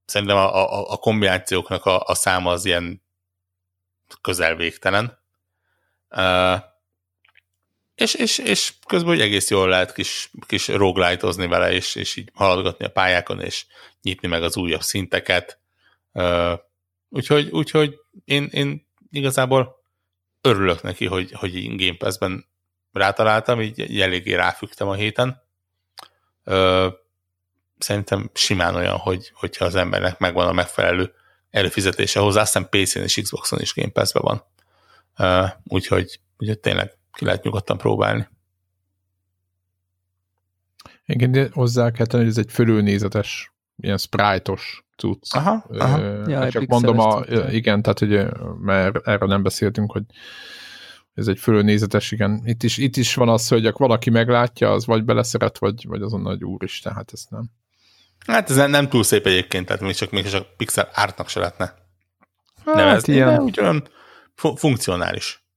[0.05, 3.03] szerintem a, a, a kombinációknak a, a száma az ilyen
[4.20, 5.18] közel végtelen.
[7.98, 12.30] És, és, és közben hogy egész jól lehet kis, kis roguelite vele, és, és így
[12.34, 13.66] haladgatni a pályákon, és
[14.02, 15.58] nyitni meg az újabb szinteket.
[17.08, 19.82] Úgyhogy, úgyhogy én, én igazából
[20.40, 22.46] örülök neki, hogy, hogy Game Pass-ben
[22.92, 25.42] rátaláltam, így, így eléggé ráfügtem a héten.
[27.78, 31.14] Szerintem simán olyan, hogy, hogyha az embernek megvan a megfelelő
[31.50, 34.44] előfizetése hozzá, aztán PC-n és Xbox-on is Game Pass-ben van.
[35.64, 38.28] Úgyhogy, úgyhogy tényleg ki lehet nyugodtan próbálni.
[41.07, 45.35] Igen, hozzá kell tenni, hogy ez egy fölülnézetes, ilyen sprite-os cucc.
[45.35, 45.98] Aha, aha.
[46.26, 48.26] Ja, csak mondom, a, igen, tehát hogy,
[48.61, 50.02] mert erről nem beszéltünk, hogy
[51.14, 52.42] ez egy fölnézetes, igen.
[52.44, 56.20] Itt is, itt is van az, hogy valaki meglátja, az vagy beleszeret, vagy, vagy azon
[56.20, 57.50] nagy úristen, hát ez nem.
[58.26, 61.74] Hát ez nem túl szép egyébként, tehát még csak, még csak pixel ártnak se lehetne
[62.64, 63.40] hát, nevezni, ilyen.
[63.40, 63.88] úgy olyan
[64.54, 65.47] funkcionális.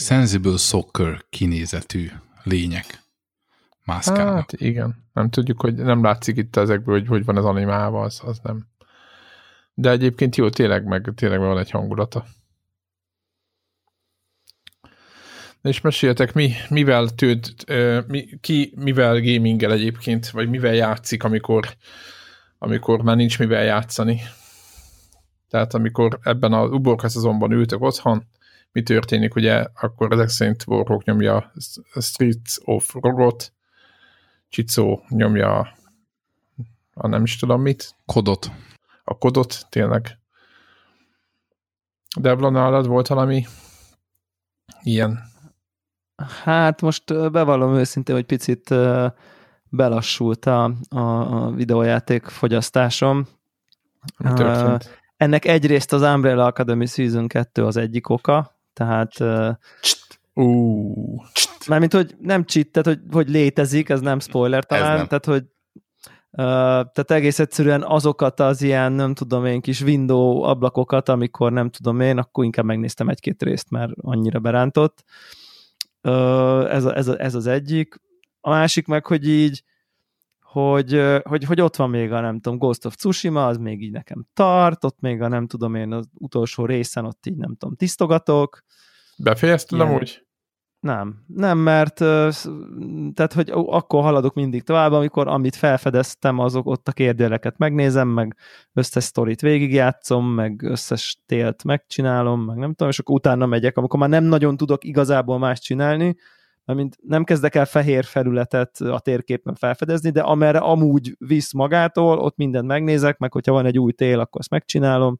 [0.00, 2.10] Sensible Soccer kinézetű
[2.42, 3.02] lények
[3.84, 4.34] mászkálnak.
[4.34, 5.04] Hát igen.
[5.12, 8.66] Nem tudjuk, hogy nem látszik itt ezekből, hogy hogy van az animálva, az, az nem.
[9.74, 12.24] De egyébként jó, tényleg meg, tényleg van egy hangulata.
[15.62, 17.54] És meséltek, mi, mivel tőd,
[18.06, 21.68] mi, ki mivel gamingel egyébként, vagy mivel játszik, amikor,
[22.58, 24.20] amikor már nincs mivel játszani.
[25.48, 28.24] Tehát amikor ebben az uborka szezonban ültök otthon,
[28.72, 31.52] mi történik, ugye, akkor ezek szerint Warhawk nyomja
[32.00, 33.52] Streets of Rogot,
[34.48, 35.76] Csicó nyomja
[37.00, 37.94] a nem is tudom mit.
[38.06, 38.50] Kodot.
[39.04, 40.18] A kodot, tényleg.
[42.20, 43.46] Debla, nálad volt valami
[44.82, 45.18] ilyen?
[46.42, 48.74] Hát most bevallom őszintén, hogy picit
[49.70, 53.26] belassult a, a, a videójáték fogyasztásom.
[54.16, 55.00] Mi történt?
[55.16, 59.50] Ennek egyrészt az Umbrella Academy Season 2 az egyik oka, tehát ö,
[60.34, 61.22] Ú,
[61.68, 65.06] mármint, hogy nem cheat, tehát hogy, hogy létezik, ez nem spoiler talán, nem.
[65.06, 65.44] tehát hogy
[66.30, 71.70] Uh, tehát egész egyszerűen azokat az ilyen, nem tudom én, kis window ablakokat, amikor nem
[71.70, 75.04] tudom én, akkor inkább megnéztem egy-két részt, mert annyira berántott.
[76.02, 78.00] Uh, ez, a, ez, a, ez az egyik.
[78.40, 79.62] A másik meg, hogy így,
[80.40, 83.92] hogy, hogy, hogy ott van még a, nem tudom, Ghost of Tsushima, az még így
[83.92, 87.76] nekem tart, ott még a, nem tudom én, az utolsó részen ott így, nem tudom,
[87.76, 88.64] tisztogatok,
[89.18, 89.90] befejezted Ilyen.
[89.90, 90.28] amúgy?
[90.80, 91.94] nem, nem, mert
[93.14, 98.36] tehát, hogy akkor haladok mindig tovább, amikor amit felfedeztem, azok ott a kérdőjeleket megnézem, meg
[98.72, 103.98] összes sztorit végigjátszom, meg összes télt megcsinálom, meg nem tudom, és akkor utána megyek, amikor
[103.98, 106.16] már nem nagyon tudok igazából más csinálni,
[106.64, 112.36] mint nem kezdek el fehér felületet a térképen felfedezni, de amerre amúgy visz magától, ott
[112.36, 115.16] mindent megnézek, meg hogyha van egy új tél, akkor azt megcsinálom,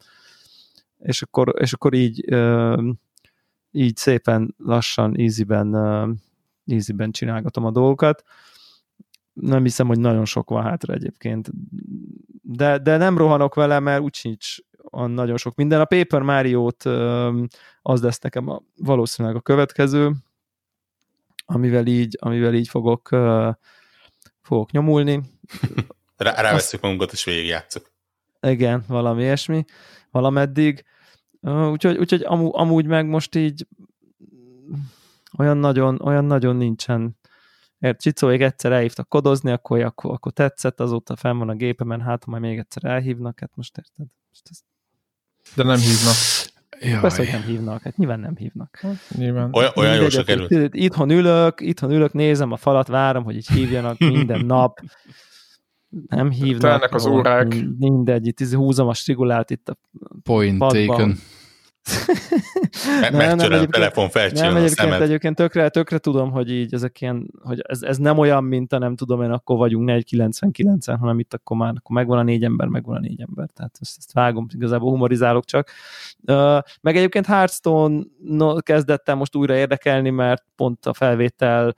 [0.99, 2.25] és akkor, és akkor így
[3.71, 6.17] így szépen lassan, easyben, uh,
[6.67, 8.23] easyben csinálgatom a dolgokat.
[9.33, 11.51] Nem hiszem, hogy nagyon sok van hátra egyébként.
[12.43, 14.57] De, de nem rohanok vele, mert úgy sincs
[14.91, 15.81] nagyon sok minden.
[15.81, 16.85] A Paper Mario-t
[17.83, 20.13] az lesz nekem a, valószínűleg a következő,
[21.45, 23.09] amivel így, amivel így fogok,
[24.41, 25.21] fogok nyomulni.
[26.17, 27.91] Rá, ráveszünk magunkat, és végigjátszuk.
[28.41, 29.65] Igen, valami ilyesmi,
[30.11, 30.85] valameddig.
[31.40, 33.66] Úgyhogy, úgyhogy amú, amúgy meg most így
[35.38, 37.16] olyan nagyon, olyan nagyon nincsen.
[37.79, 42.24] Ért Csicóig egyszer elhívtak kodozni, akkor, akkor, akkor tetszett, azóta fenn van a gépemen, hát
[42.24, 44.07] ha majd még egyszer elhívnak, hát most érted?
[44.29, 44.59] Most ez,
[45.55, 46.14] De nem hívnak.
[46.81, 47.01] Jaj.
[47.01, 48.81] persze, hogy nem hívnak, hát nyilván nem hívnak.
[49.14, 49.51] Nyilván.
[49.53, 50.51] Olyan, olyan jó akkor került.
[50.51, 54.81] itt- Itthon ülök, itthon ülök, nézem a falat, várom, hogy így hívjanak minden nap.
[56.09, 56.61] Nem hívnak.
[56.61, 57.57] Telnek az órák.
[57.79, 59.77] Mindegy, itt izé húzom a strigulát itt a
[60.22, 60.87] Point padban.
[60.87, 61.16] taken.
[63.01, 65.03] Me- Nem, nem, egyébként- telefon, Nem, felcsillan a egyébként, szemed.
[65.03, 68.79] egyébként tökre, tökre tudom, hogy így ezek ilyen, hogy ez, ez nem olyan, mint a
[68.79, 72.68] nem tudom én, akkor vagyunk 499-en, hanem itt akkor már akkor megvan a négy ember,
[72.68, 75.70] megvan a négy ember, tehát ezt, ezt vágom, igazából humorizálok csak.
[76.27, 81.74] Uh, meg egyébként Hearthstone no, kezdett el most újra érdekelni, mert pont a felvétel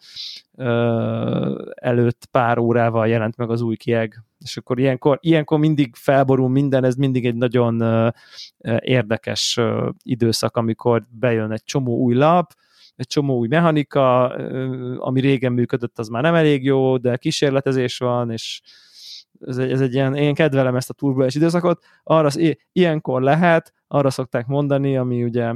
[0.54, 6.48] uh, előtt pár órával jelent meg az új kieg, és akkor ilyenkor, ilyenkor mindig felborul
[6.48, 7.82] minden, ez mindig egy nagyon
[8.78, 9.60] érdekes
[10.02, 12.52] időszak, amikor bejön egy csomó új lap,
[12.96, 14.28] egy csomó új mechanika,
[14.98, 18.60] ami régen működött, az már nem elég jó, de kísérletezés van, és
[19.46, 22.28] ez egy, ez egy ilyen, én kedvelem ezt a turbulens időszakot, arra
[22.72, 25.54] ilyenkor lehet, arra szokták mondani, ami ugye,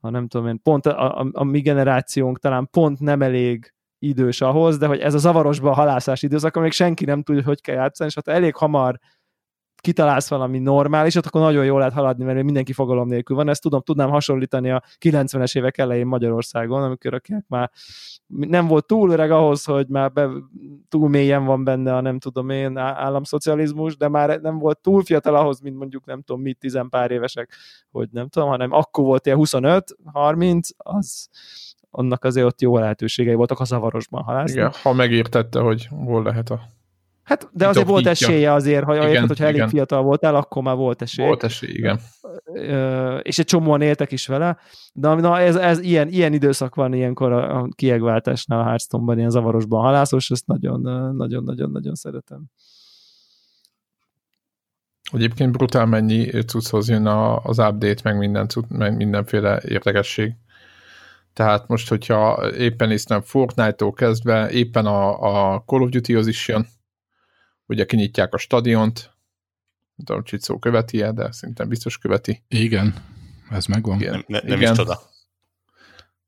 [0.00, 4.40] ha nem tudom én, pont a, a, a mi generációnk talán pont nem elég idős
[4.40, 8.10] ahhoz, de hogy ez a zavarosba halászás időszak, amíg senki nem tudja, hogy kell játszani,
[8.14, 9.00] és ha elég hamar
[9.80, 13.48] kitalálsz valami normálisat, akkor nagyon jól lehet haladni, mert mindenki fogalom nélkül van.
[13.48, 17.70] Ezt tudom, tudnám hasonlítani a 90-es évek elején Magyarországon, amikor akinek már
[18.26, 20.28] nem volt túl öreg ahhoz, hogy már be,
[20.88, 25.36] túl mélyen van benne a nem tudom én államszocializmus, de már nem volt túl fiatal
[25.36, 27.54] ahhoz, mint mondjuk nem tudom mit, tizenpár évesek,
[27.90, 31.28] hogy nem tudom, hanem akkor volt ilyen 25-30, az
[31.90, 34.56] annak azért ott jó lehetőségei voltak a zavarosban halászni.
[34.56, 36.60] Igen, ha megértette, hogy hol lehet a...
[37.22, 39.68] Hát, de azért volt esélye azért, ha Igen, érted, hogyha elég igen.
[39.68, 41.26] fiatal voltál, akkor már volt esély.
[41.26, 42.00] Volt esély, igen.
[43.22, 44.58] És egy csomóan éltek is vele,
[44.92, 49.30] de na, ez, ez ilyen, ilyen időszak van ilyenkor a, a kiegváltásnál a Hearthstone-ban, ilyen
[49.30, 52.44] zavarosban halászos, ezt nagyon-nagyon-nagyon-nagyon szeretem.
[55.12, 60.32] Egyébként brutál mennyi cucchoz jön a, az update, meg, minden, meg mindenféle érdekesség.
[61.40, 65.20] Tehát most, hogyha éppen néztem Fortnite-tól kezdve, éppen a,
[65.54, 66.66] a Call of Duty-hoz is jön,
[67.66, 69.00] ugye kinyitják a stadiont,
[69.94, 72.42] nem tudom, Csicó követi -e, de szerintem biztos követi.
[72.48, 72.94] Igen,
[73.50, 74.00] ez megvan.
[74.00, 74.12] Igen.
[74.12, 74.70] Nem, ne, nem Igen.
[74.70, 75.00] is csoda.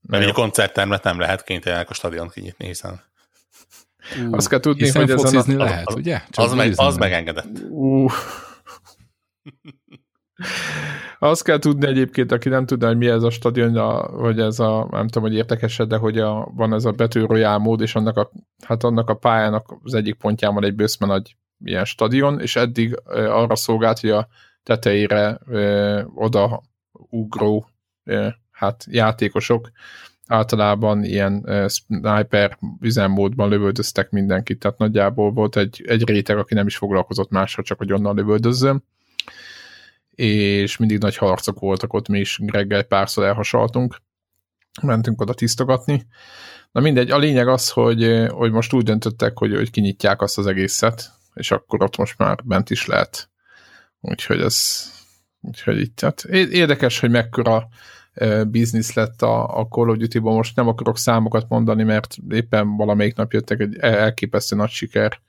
[0.00, 3.00] Mert egy koncerttermet nem lehet kénytelenek a stadion kinyitni, hiszen
[4.30, 6.22] Azt kell tudni, Hiszen hogy focizni a, lehet, az- ugye?
[6.30, 7.58] az, meg, az megengedett.
[7.68, 8.06] Ú.
[11.24, 13.74] Azt kell tudni egyébként, aki nem tudja, hogy mi ez a stadion,
[14.10, 17.58] hogy ez a, nem tudom, hogy érdekes de hogy a, van ez a Battle Royale
[17.58, 18.30] mód, és annak a,
[18.64, 23.00] hát annak a pályának az egyik pontján van egy bőszme nagy ilyen stadion, és eddig
[23.04, 24.28] ö, arra szolgált, hogy a
[24.62, 27.68] tetejére ö, oda ugró
[28.04, 29.70] ö, hát játékosok
[30.26, 36.66] általában ilyen uh, sniper üzemmódban lövöldöztek mindenkit, tehát nagyjából volt egy, egy réteg, aki nem
[36.66, 38.84] is foglalkozott máshol, csak hogy onnan lövöldözzön,
[40.22, 43.96] és mindig nagy harcok voltak ott, mi is reggel párszor elhasaltunk,
[44.82, 46.06] mentünk oda tisztogatni.
[46.72, 50.46] Na mindegy, a lényeg az, hogy, hogy most úgy döntöttek, hogy, hogy kinyitják azt az
[50.46, 53.30] egészet, és akkor ott most már bent is lehet.
[54.00, 54.86] Úgyhogy ez,
[55.40, 57.68] úgyhogy itt, tehát érdekes, hogy mekkora
[58.46, 60.34] biznisz lett a, a Call of Duty-ban.
[60.34, 65.20] Most nem akarok számokat mondani, mert éppen valamelyik nap jöttek egy elképesztő nagy siker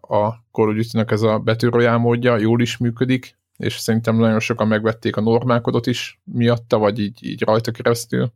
[0.00, 4.68] a Call of Duty-nak ez a betűrojál módja, jól is működik, és szerintem nagyon sokan
[4.68, 8.32] megvették a normálkodot is miatta, vagy így, így rajta keresztül,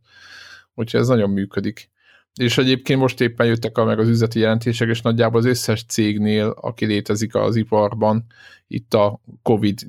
[0.73, 1.89] úgyhogy ez nagyon működik.
[2.35, 6.47] És egyébként most éppen jöttek a, meg az üzleti jelentések, és nagyjából az összes cégnél,
[6.61, 8.25] aki létezik az iparban,
[8.67, 9.79] itt a Covid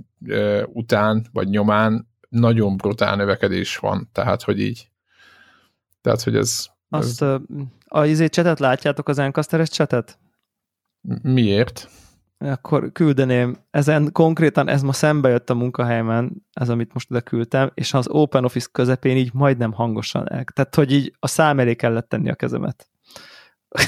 [0.66, 4.90] után, vagy nyomán nagyon brutál növekedés van, tehát hogy így.
[6.01, 6.66] Tehát, hogy ez...
[6.88, 7.38] Azt ez...
[7.85, 10.19] a izé csetet látjátok, az Encasteres csetet?
[11.23, 11.88] Miért?
[12.38, 17.71] Akkor küldeném, ezen konkrétan ez ma szembe jött a munkahelyemen, ez amit most ide küldtem,
[17.75, 20.45] és az Open Office közepén így majdnem hangosan el.
[20.45, 22.88] Tehát, hogy így a szám elé kellett tenni a kezemet.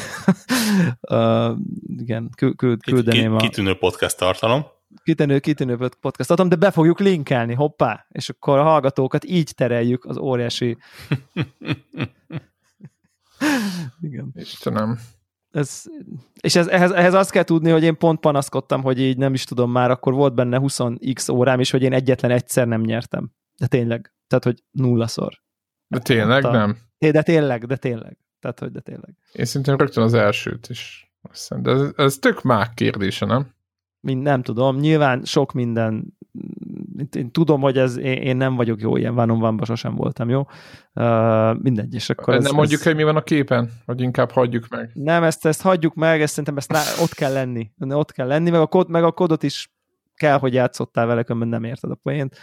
[1.11, 3.37] uh, igen, küld, küldeném a...
[3.37, 4.67] Kitűnő podcast tartalom
[5.03, 10.17] kitűnő, kitűnő podcastot, de be fogjuk linkelni, hoppá, és akkor a hallgatókat így tereljük az
[10.17, 10.77] óriási...
[14.01, 14.33] Igen.
[14.35, 14.99] Istenem.
[15.51, 15.85] Ez,
[16.41, 19.45] és ez, ehhez, ehhez azt kell tudni, hogy én pont panaszkodtam, hogy így nem is
[19.45, 23.31] tudom már, akkor volt benne 20x órám, és hogy én egyetlen egyszer nem nyertem.
[23.57, 24.13] De tényleg.
[24.27, 25.41] Tehát, hogy nullaszor.
[25.87, 26.79] De tényleg a, nem?
[26.99, 28.19] De tényleg, de tényleg.
[28.41, 29.17] Tehát, hogy de tényleg.
[29.33, 31.13] Én szerintem rögtön az elsőt is.
[31.57, 33.57] De ez, ez tök mák kérdése, nem?
[34.01, 36.19] mind, nem tudom, nyilván sok minden,
[37.17, 40.47] én tudom, hogy ez, én, én nem vagyok jó ilyen van van sosem voltam jó.
[40.95, 42.87] Uh, mindegy, és akkor Nem ez, mondjuk, ez...
[42.87, 44.91] hogy mi van a képen, vagy inkább hagyjuk meg.
[44.95, 47.71] Nem, ezt, ezt hagyjuk meg, ezt szerintem ezt lá, ott kell lenni.
[47.79, 49.71] Ott kell lenni, meg a, kod, meg a kodot is
[50.17, 52.37] kell, hogy játszottál vele, különben nem érted a poént.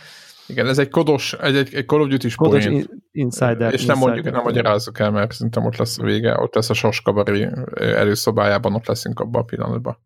[0.48, 3.74] Igen, ez egy kodos, egy, egy, egy Call of Duty-s kodos in, insider.
[3.74, 6.74] És nem mondjuk, nem magyarázzuk el, mert szerintem ott lesz a vége, ott lesz a
[6.74, 9.98] saskabari előszobájában, ott leszünk abban a pillanatban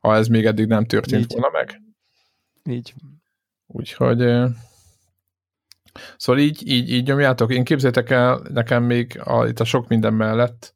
[0.00, 1.32] ha ez még eddig nem történt Így.
[1.32, 1.82] volna meg.
[2.64, 2.94] Így.
[3.70, 4.18] Úgyhogy
[6.16, 7.52] szóval így, így, így nyomjátok.
[7.52, 10.74] Én képzétek el, nekem még a, itt a sok minden mellett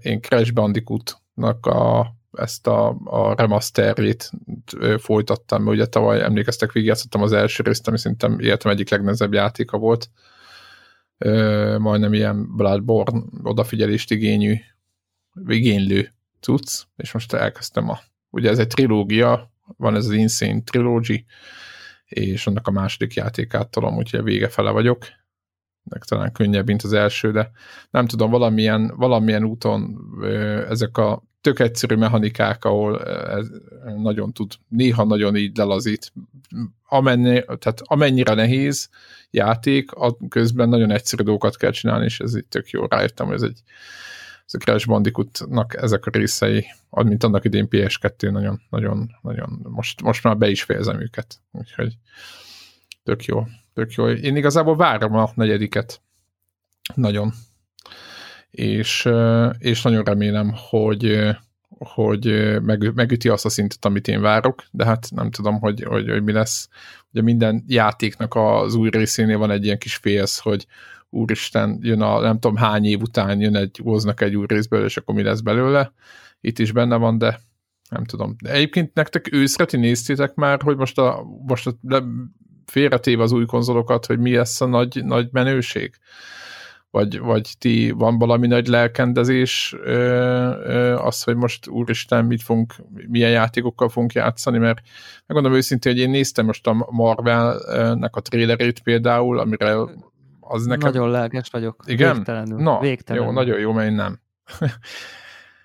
[0.00, 4.30] én Crash Bandicoot-nak a, ezt a, a remasterjét
[4.98, 9.78] folytattam, mert ugye tavaly emlékeztek, végigjátszottam az első részt, ami szerintem életem egyik legnehezebb játéka
[9.78, 10.10] volt.
[11.78, 14.54] Majdnem ilyen Bloodborne odafigyelést igényű,
[15.46, 17.98] igénylő cucc, és most elkezdtem a
[18.34, 21.24] Ugye ez egy trilógia, van ez az Insane Trilogy,
[22.08, 25.06] és annak a második játékát talán, úgyhogy a vége fele vagyok.
[25.82, 27.50] Nek talán könnyebb, mint az első, de
[27.90, 29.98] nem tudom, valamilyen, valamilyen úton
[30.68, 33.50] ezek a tök egyszerű mechanikák, ahol ez
[33.96, 36.12] nagyon tud, néha nagyon így lelazít.
[36.88, 38.88] Amennyi, tehát amennyire nehéz
[39.30, 39.90] játék,
[40.28, 43.60] közben nagyon egyszerű dolgokat kell csinálni, és ez itt tök jó rájöttem, hogy ez egy
[44.58, 50.36] Crash Bandicoot-nak ezek a részei, mint annak idén PS2 nagyon, nagyon, nagyon, most, most már
[50.36, 51.96] be is fejezem őket, úgyhogy
[53.02, 54.08] tök jó, tök jó.
[54.08, 56.00] Én igazából várom a negyediket,
[56.94, 57.32] nagyon.
[58.50, 59.08] És,
[59.58, 61.28] és nagyon remélem, hogy,
[61.78, 62.24] hogy
[62.62, 66.22] meg, megüti azt a szintet, amit én várok, de hát nem tudom, hogy, hogy, hogy
[66.22, 66.68] mi lesz.
[67.12, 70.66] Ugye minden játéknak az új részénél van egy ilyen kis félsz, hogy
[71.14, 74.96] úristen, jön a nem tudom hány év után jön egy, hoznak egy új részből, és
[74.96, 75.92] akkor mi lesz belőle.
[76.40, 77.40] Itt is benne van, de
[77.90, 78.36] nem tudom.
[78.42, 82.04] De egyébként nektek őszre ti néztétek már, hogy most a, most a
[82.66, 85.94] félretéve az új konzolokat, hogy mi lesz a nagy, nagy menőség?
[86.90, 89.92] Vagy, vagy ti van valami nagy lelkendezés ö,
[90.64, 92.74] ö, az, hogy most úristen, mit fogunk,
[93.08, 94.80] milyen játékokkal fogunk játszani, mert
[95.26, 99.76] megmondom őszintén, hogy én néztem most a Marvel-nek a trailerét például, amire
[100.48, 100.90] az nekem...
[100.90, 101.84] Nagyon lelkes vagyok.
[101.86, 102.14] Igen?
[102.14, 102.62] Végtelenül.
[102.62, 103.28] Na, Végtelenül.
[103.28, 104.20] jó, nagyon jó, mert én nem.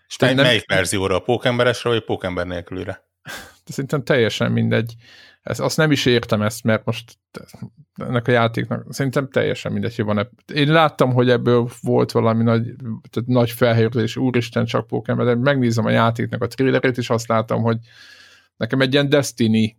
[0.07, 0.45] És mely, nem...
[0.45, 1.15] melyik verzióra?
[1.15, 3.07] A pókemberesre, vagy a pókember nélkülire?
[3.65, 4.93] De szerintem teljesen mindegy.
[5.41, 7.19] Ezt, azt nem is értem ezt, mert most
[7.95, 10.29] ennek a játéknak szerintem teljesen mindegy, hogy van -e.
[10.53, 12.63] Én láttam, hogy ebből volt valami nagy,
[13.09, 17.61] tehát nagy felhelyezés, úristen, csak pókember, de megnézem a játéknak a trailerét, és azt látom,
[17.61, 17.77] hogy
[18.57, 19.77] nekem egy ilyen Destiny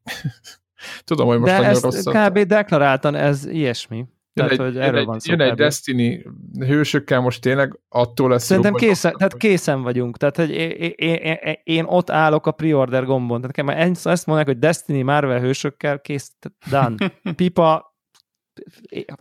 [1.05, 2.29] Tudom, hogy most De nagyon ezt rosszat.
[2.29, 2.39] kb.
[2.39, 4.07] deklaráltan ez ilyesmi.
[4.35, 5.31] Tehát, egy, hogy erről jön van egy, szó.
[5.31, 6.23] jön egy Destiny
[6.59, 10.17] hősökkel most tényleg attól lesz Szerintem jó, készen, tehát készen vagyunk.
[10.17, 13.41] Tehát, hogy én, én, én, ott állok a pre-order gombon.
[13.41, 16.33] Tehát nekem ezt mondják, hogy Destiny Marvel hősökkel kész,
[16.71, 16.95] done.
[17.37, 17.91] Pipa,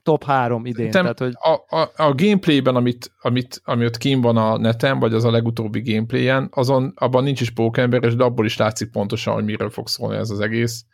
[0.03, 0.91] top 3 idén.
[0.91, 1.33] Szerintem Tehát, hogy
[1.67, 5.31] a, a, a gameplayben, amit, amit, ami ott kín van a neten, vagy az a
[5.31, 9.69] legutóbbi gameplayen, azon, abban nincs is pókember, és de abból is látszik pontosan, hogy miről
[9.69, 10.85] fog szólni ez az egész.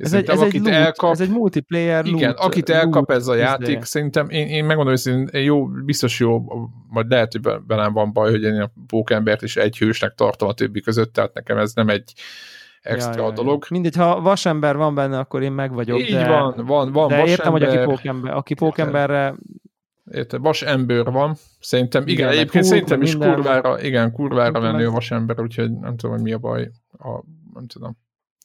[0.00, 3.08] És ez egy, ez, akit egy loot, elkap, ez egy multiplayer igen, loot, akit elkap
[3.08, 3.80] loot ez a játék, izé.
[3.84, 6.42] szerintem én, én megmondom, hogy én jó, biztos jó,
[6.88, 10.52] majd lehet, hogy velem van baj, hogy én a pókembert is egy hősnek tartom a
[10.52, 12.12] többi között, tehát nekem ez nem egy
[12.82, 13.32] extra Ja, ja, ja.
[13.32, 13.64] dolog.
[13.70, 16.00] Mindegy, ha vasember van benne, akkor én meg vagyok.
[16.00, 19.34] Így de, van, van, van de értem, hogy aki vasember, pókember, aki pókemberre
[20.12, 23.34] Érted, vas ember van, szerintem, igen, Igen, egyébként húg, szerintem is minden.
[23.34, 27.08] kurvára, igen, kurvára menő vasember, úgyhogy nem tudom, hogy mi a baj, a,
[27.54, 27.98] nem tudom,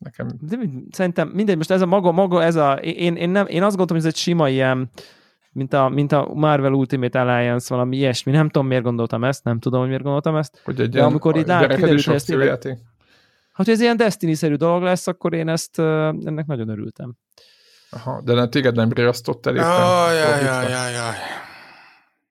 [0.05, 0.57] nekem, de
[0.91, 4.01] szerintem mindegy, most ez a maga, maga ez a, én, én, nem, én azt gondolom,
[4.03, 4.89] hogy ez egy sima ilyen,
[5.51, 8.31] mint a, mint a Marvel Ultimate Alliance, valami ilyesmi.
[8.31, 10.61] Nem tudom, miért gondoltam ezt, nem tudom, hogy miért gondoltam ezt.
[10.63, 12.83] hogy egy De amikor így lát- kiderült, hogy ez tényleg- akciójáték.
[13.51, 17.13] Ha ez ilyen Destiny-szerű dolog lesz, akkor én ezt ennek nagyon örültem.
[17.89, 19.65] Aha, de nem, téged nem riasztott el éppen?
[19.67, 21.15] Ajajajajajaj.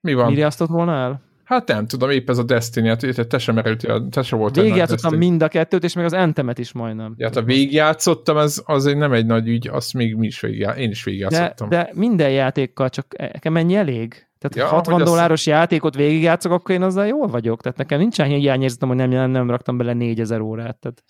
[0.01, 0.27] Mi van?
[0.27, 1.21] Mi riasztott volna el?
[1.45, 4.73] Hát nem tudom, épp ez a Destiny, hát te sem merültél, te sem voltál nagy
[4.73, 7.15] Végigjátszottam mind a kettőt, és még az Entemet is majdnem.
[7.17, 10.73] Ja, hát a végigjátszottam, ez azért nem egy nagy ügy, azt még mi is végigjá...
[10.77, 11.69] én is de, végigjátszottam.
[11.69, 14.27] de minden játékkal csak nekem mennyi elég?
[14.39, 17.63] Tehát Ja, ja, 60 hogy azt- dolláros játékot végigjátszok, akkor én azzal jól vagyok.
[17.63, 20.77] Tehát nekem nincsen hiányérzetem, hogy nem, nem, nem raktam bele 4000 órát.
[20.77, 21.05] Tehát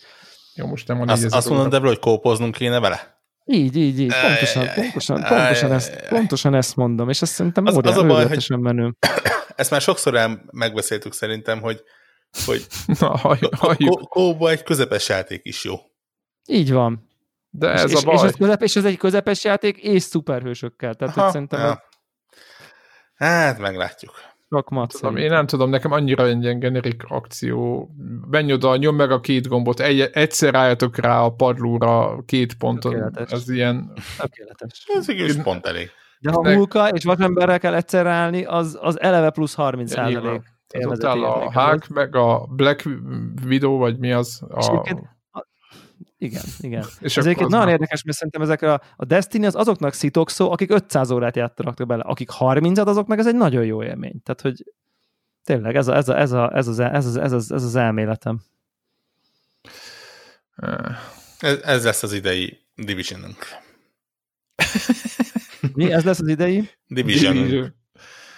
[0.55, 1.75] Jó, most nem a Azt, 4000 azt mondod, óra.
[1.75, 3.14] Debra, hogy kópoznunk kéne vele?
[3.45, 4.15] Így, így, így.
[4.21, 8.25] Pontosan, pontosan, pontosan, ezt, pontosan ezt mondom, és azt szerintem Az- az, az a baj,
[8.25, 8.95] óriátosan menő.
[9.57, 11.83] Ezt már sokszor el megbeszéltük szerintem, hogy,
[12.45, 12.67] hogy
[13.01, 13.21] Na,
[13.77, 15.75] kó- kóba egy közepes játék is jó.
[16.47, 17.09] Így van.
[17.51, 18.15] De ez és, a baj.
[18.15, 20.95] És, ez közepes, és ez egy közepes játék, és szuperhősökkel.
[20.95, 21.67] Tehát hogy szerintem ja.
[21.71, 21.77] ez
[23.15, 24.15] Hát, meglátjuk.
[24.71, 24.93] Mat.
[25.01, 27.89] Tudom, én nem tudom, nekem annyira egy ilyen generik akció.
[28.31, 32.93] Menj oda, nyom meg a két gombot, egy, egyszer álljatok rá a padlóra két ponton.
[32.93, 33.31] Tökéletes.
[33.31, 34.85] Ez ilyen, Tökéletes.
[34.95, 35.91] Ez is pont elég.
[36.21, 40.23] De ha Hulka és vasemberrel kell egyszerre állni, az, az eleve plusz 30 Ennyi van.
[40.23, 40.43] százalék.
[40.69, 42.89] tehát ott áll a Hulk, meg a Black
[43.47, 44.41] Widow, vagy mi az?
[44.59, 45.13] És A, egyébként-
[46.19, 46.85] Igen, igen.
[47.01, 50.71] és Ez egyébként nagyon érdekes, mert szerintem ezekre a, a Destiny az azoknak szitokszó, akik
[50.71, 54.23] 500 órát játszanak bele, akik 30-at, azoknak ez egy nagyon jó élmény.
[54.23, 54.65] Tehát, hogy
[55.45, 57.77] tényleg ez, a, ez, a, ez, a, ez, az, ez, az, ez, az, ez az
[57.77, 58.43] elméletem.
[60.57, 60.99] Eh,
[61.39, 63.47] Ez, ez lesz az idei divisionünk.
[65.75, 65.93] Mi?
[65.93, 66.71] Ez lesz az idei?
[66.87, 67.75] Division.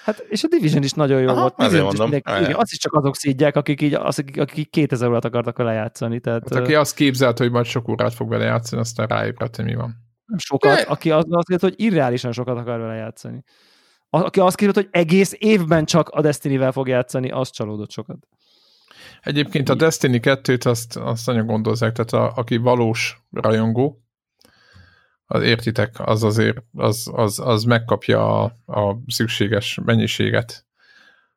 [0.07, 1.55] Hát, és a Division is nagyon jó Aha, volt.
[1.57, 2.01] azért is mondom.
[2.03, 2.43] mindenki- Ajaj.
[2.43, 6.21] igen, azt is csak azok szídják, akik, így, akik, akik 2000 órát akartak vele játszani.
[6.21, 9.65] Tehát, Hát, aki azt képzelt, hogy majd sok órát fog vele játszani, aztán ráébredt, hogy
[9.65, 9.95] mi van.
[10.37, 13.43] Sokat, De- aki az, azt mondta, hogy irreálisan sokat akar vele játszani.
[14.11, 18.17] Aki azt képzelt, hogy egész évben csak a Destiny-vel fog játszani, az csalódott sokat.
[19.21, 24.01] Egyébként a Destiny 2-t azt, azt nagyon gondozzák, tehát a, aki valós rajongó,
[25.27, 30.67] az értitek, az azért, az, az, az megkapja a, a szükséges mennyiséget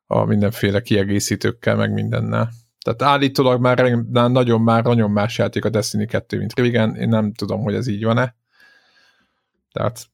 [0.05, 2.49] a mindenféle kiegészítőkkel, meg mindennel.
[2.83, 3.77] Tehát állítólag már,
[4.11, 6.95] nagyon, már nagyon más játék a Destiny 2, mint régen.
[6.95, 8.35] Én nem tudom, hogy ez így van-e.
[9.71, 10.05] Tehát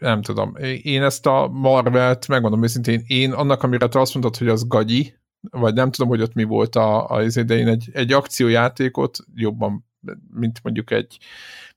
[0.00, 0.54] nem tudom.
[0.82, 5.14] Én ezt a Marvelt, megmondom őszintén, én annak, amire te azt mondtad, hogy az gagyi,
[5.50, 9.84] vagy nem tudom, hogy ott mi volt a, a de én egy, egy akciójátékot jobban,
[10.30, 11.18] mint mondjuk egy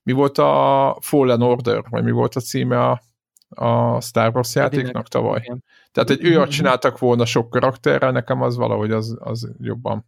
[0.02, 3.00] mi volt a Fallen Order, vagy mi volt a címe a,
[3.48, 5.40] a Star Wars játéknak tavaly?
[5.42, 5.64] Igen.
[5.92, 10.06] Tehát egy olyat csináltak volna sok karakterrel, nekem az valahogy az, az jobban.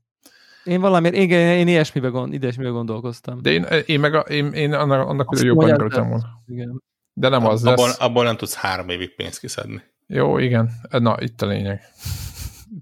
[0.65, 3.43] Én valamiért, igen, én ilyesmibe, gond, ilyesmibe gondolkoztam.
[3.43, 6.43] De én, én meg a, én, én annak, annak Azt hogy jobban örültem de- volna.
[6.47, 6.83] Igen.
[7.13, 8.01] De nem az abból, lesz.
[8.01, 9.83] abból nem tudsz három évig pénzt kiszedni.
[10.07, 10.71] Jó, igen.
[10.91, 11.81] Na, itt a lényeg.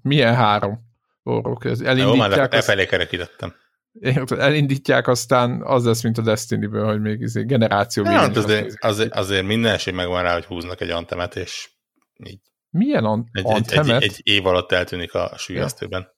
[0.02, 0.78] Milyen három?
[1.22, 3.54] Orrok, ez Jó, már elindítják, e felé kerekítettem.
[4.00, 8.84] Érted, elindítják, aztán az lesz, mint a Destiny-ből, hogy még izé generáció Ja, hát azért,
[8.84, 11.70] azért, azért minden esély megvan rá, hogy húznak egy antemet, és
[12.24, 12.40] így
[12.70, 14.02] Milyen an- egy, egy, egy, anthemet?
[14.02, 16.14] egy év alatt eltűnik a sülyeztőben.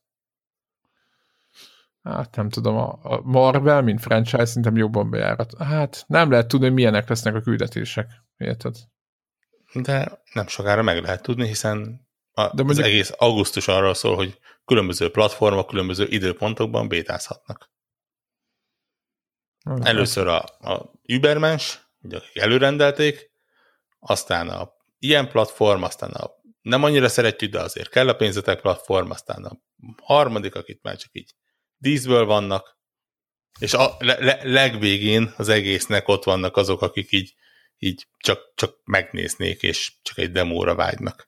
[2.03, 5.53] Hát nem tudom, a, a Marvel, mint franchise szerintem jobban bejárat.
[5.59, 8.07] Hát nem lehet tudni, hogy milyenek lesznek a küldetések.
[8.37, 8.75] Érted?
[9.75, 14.17] De nem sokára meg lehet tudni, hiszen a, De mondjuk- az egész augusztus arról szól,
[14.17, 14.39] hogy
[14.69, 17.71] különböző platformok, különböző időpontokban bétázhatnak.
[19.83, 23.31] Először a, a Übermens, ugye, előrendelték,
[23.99, 26.31] aztán a ilyen platform, aztán a
[26.63, 29.59] nem annyira szeretjük, de azért kell a pénzetek platform, aztán a
[30.03, 31.35] harmadik, akit már csak így
[31.77, 32.79] díszből vannak,
[33.59, 37.35] és a le, le, legvégén az egésznek ott vannak azok, akik így,
[37.79, 41.28] így csak, csak megnéznék, és csak egy demóra vágynak.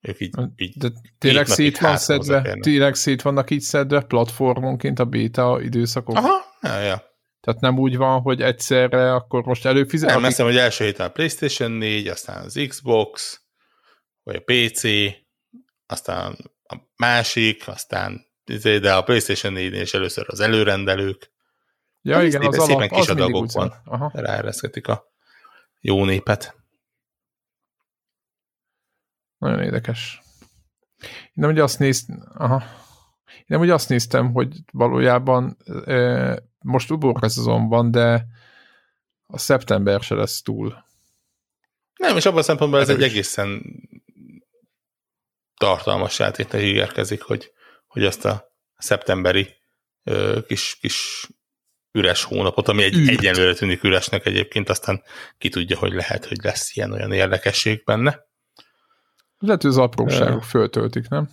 [0.00, 0.88] Ők így, így De
[1.18, 6.16] tényleg szét van szedve, tényleg szét vannak így szedve platformonként a beta időszakok.
[6.16, 7.06] Aha, ja, ja.
[7.40, 10.10] Tehát nem úgy van, hogy egyszerre akkor most előfizet.
[10.10, 13.40] Nem, azt hogy első héten a PlayStation 4, aztán az Xbox,
[14.22, 14.82] vagy a PC,
[15.86, 21.30] aztán a másik, aztán izé, de a PlayStation 4 és először az előrendelők.
[22.02, 24.10] Ja, hát igen, az szépen alap, kis az adagokban Aha.
[24.14, 25.12] ráereszkedik a
[25.80, 26.56] jó népet.
[29.38, 30.20] Nagyon érdekes.
[31.02, 32.62] Én nem ugye azt néztem, aha.
[33.26, 38.26] Én nem ugye azt néztem, hogy valójában e, most uborka szezonban, de
[39.26, 40.84] a szeptember se lesz túl.
[41.96, 43.10] Nem, és abban a szempontból ez egy Erős.
[43.10, 43.62] egészen
[45.56, 47.52] tartalmas játéknak ígérkezik, hogy,
[47.86, 49.56] hogy azt a szeptemberi
[50.04, 51.28] ö, kis, kis
[51.92, 53.08] üres hónapot, ami egy Űrt.
[53.08, 55.02] egyenlőre tűnik üresnek egyébként, aztán
[55.38, 58.27] ki tudja, hogy lehet, hogy lesz ilyen-olyan érdekesség benne.
[59.38, 61.30] Lehet, hogy az apróságok föltöltik, nem?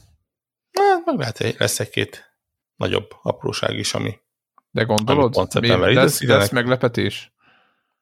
[0.71, 2.37] Na, meg lehet, hogy lesz egy-két
[2.75, 4.19] nagyobb apróság is, ami
[4.71, 5.31] De gondolod?
[5.31, 7.33] pont szeptember Mi- lesz, lesz meglepetés?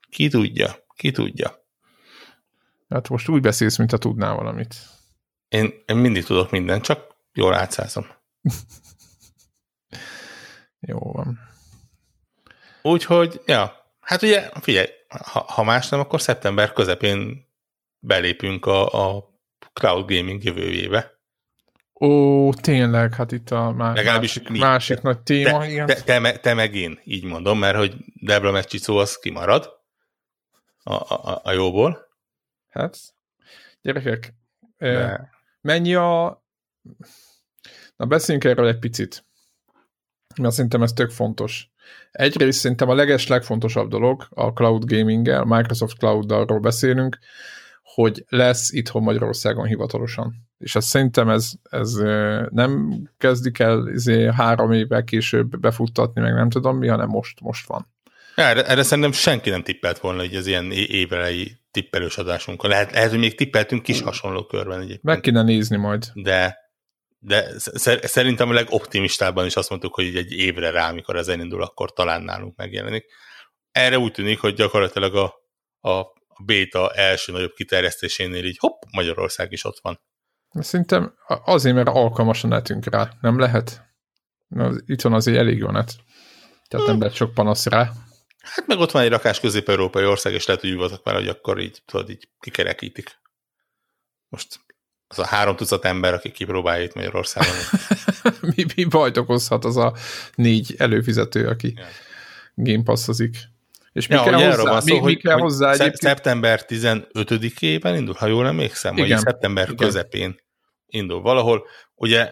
[0.10, 1.66] ki tudja, ki tudja.
[2.90, 4.76] Hát most úgy beszélsz, mint ha tudnál valamit.
[5.48, 8.06] Én, én mindig tudok mindent, csak jól átszázom.
[10.80, 11.40] Jó van.
[12.82, 17.48] Úgyhogy, ja, hát ugye, figyelj, ha, ha más nem, akkor szeptember közepén
[18.00, 19.33] belépünk a, a
[19.74, 21.12] cloud gaming jövőjébe.
[22.00, 24.60] Ó, tényleg, hát itt a má- Legalábbis másik, mi.
[24.60, 25.86] másik nagy téma, Te, igen.
[25.86, 29.80] te, te, me- te meg én, így mondom, mert hogy Debra Meccsicó az kimarad
[30.84, 32.08] a, a, a jóból.
[32.70, 32.98] Hát,
[33.82, 34.34] gyerekek,
[34.78, 34.94] de...
[34.94, 35.30] De,
[35.62, 36.44] mennyi a...
[37.96, 39.26] Na, beszéljünk erről egy picit.
[40.42, 41.72] Mert szerintem ez tök fontos.
[42.12, 47.20] Egyrészt szerintem a leges legfontosabb dolog a cloud gaming-el, Microsoft Cloud-ról beszélünk,
[47.94, 50.34] hogy lesz itthon Magyarországon hivatalosan.
[50.58, 51.94] És azt szerintem ez, ez
[52.50, 57.68] nem kezdik el izé, három évvel később befuttatni, meg nem tudom mi, hanem most, most
[57.68, 57.88] van.
[58.36, 62.70] erre, erre szerintem senki nem tippelt volna, hogy az ilyen évelei tippelős adásunkon.
[62.70, 65.04] Lehet, lehet, hogy még tippeltünk kis hasonló körben egyébként.
[65.04, 66.06] Meg kéne nézni majd.
[66.14, 66.58] de,
[67.20, 71.62] de sz- szerintem a legoptimistában is azt mondtuk, hogy egy évre rá, amikor ez elindul,
[71.62, 73.06] akkor talán nálunk megjelenik.
[73.72, 75.34] Erre úgy tűnik, hogy gyakorlatilag a,
[75.90, 80.00] a a beta első nagyobb kiterjesztésénél így hopp, Magyarország is ott van.
[80.50, 83.10] Szerintem azért, mert alkalmas a netünk rá.
[83.22, 83.82] Nem lehet?
[84.86, 85.96] Itthon azért elég jó net.
[86.68, 87.92] Tehát nem lehet sok panasz rá.
[88.42, 91.60] Hát meg ott van egy rakás közép-európai ország, és lehet, hogy voltak vele, hogy akkor
[91.60, 93.22] így, tudod, így kikerekítik.
[94.30, 94.60] Most
[95.08, 97.56] az a három tucat ember, aki kipróbálja itt Magyarországon.
[98.56, 99.96] mi, mi bajt okozhat az a
[100.36, 101.86] négy előfizető, aki Ja.
[102.56, 103.38] Game Passozik.
[103.94, 104.62] És mi Ja, kell hozzá?
[104.72, 106.02] van szó, mi, mi hogy, kell hogy hozzá szep- egyébként?
[106.16, 109.20] szeptember 15-ében indul, ha jól emlékszem, vagy Igen.
[109.20, 109.76] szeptember Igen.
[109.76, 110.40] közepén
[110.86, 111.68] indul valahol.
[111.96, 112.32] Ugye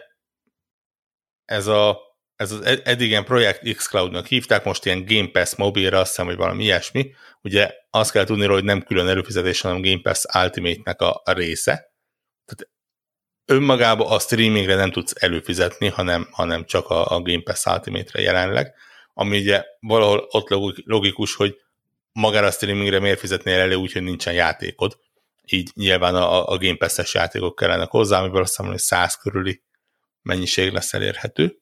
[1.44, 1.98] ez, a,
[2.36, 6.26] ez az ed- eddig ilyen Projekt X-Cloud-nak hívták, most ilyen Game Pass mobilra, azt hiszem,
[6.26, 7.14] hogy valami ilyesmi.
[7.42, 11.32] Ugye azt kell tudni róla, hogy nem külön előfizetés, hanem Game Pass Ultimate-nek a, a
[11.32, 11.72] része.
[12.44, 12.72] Tehát
[13.44, 18.74] önmagában a streamingre nem tudsz előfizetni, hanem, hanem csak a, a Game Pass Ultimate-re jelenleg,
[19.14, 21.56] ami ugye valahol ott logik- logikus, hogy
[22.12, 24.98] magára a streamingre miért fizetnél elő, úgyhogy nincsen játékod.
[25.46, 29.62] Így nyilván a, a Game Pass-es játékok kellenek hozzá, amiből azt hiszem, hogy 100 körüli
[30.22, 31.56] mennyiség lesz elérhető.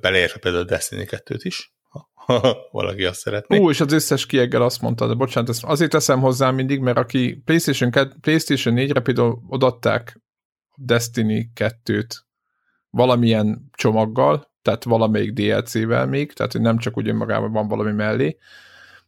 [0.00, 1.74] Beleértve például a Destiny 2-t is,
[2.12, 3.58] ha, valaki azt szeretné.
[3.58, 6.98] Ó, és az összes kieggel azt mondta, de bocsánat, ezt azért teszem hozzá mindig, mert
[6.98, 10.20] aki PlayStation, 2, PlayStation 4-re például odatták
[10.74, 12.08] Destiny 2-t
[12.90, 18.38] valamilyen csomaggal, tehát valamelyik DLC-vel még, tehát hogy nem csak úgy önmagában van valami mellé,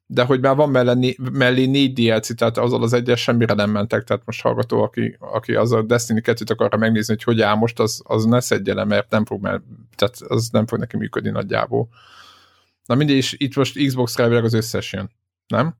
[0.06, 4.04] de hogy már van mellé, mellé négy DLC, tehát azzal az egyes semmire nem mentek,
[4.04, 7.78] tehát most hallgató, aki, aki az a Destiny 2-t akarra megnézni, hogy hogy áll most,
[7.78, 9.62] az, az ne szedje le, mert nem fog, mert,
[9.96, 11.88] tehát az nem fog neki működni nagyjából.
[12.84, 15.10] Na mindig is, itt most Xbox-ra az összes jön,
[15.46, 15.76] nem?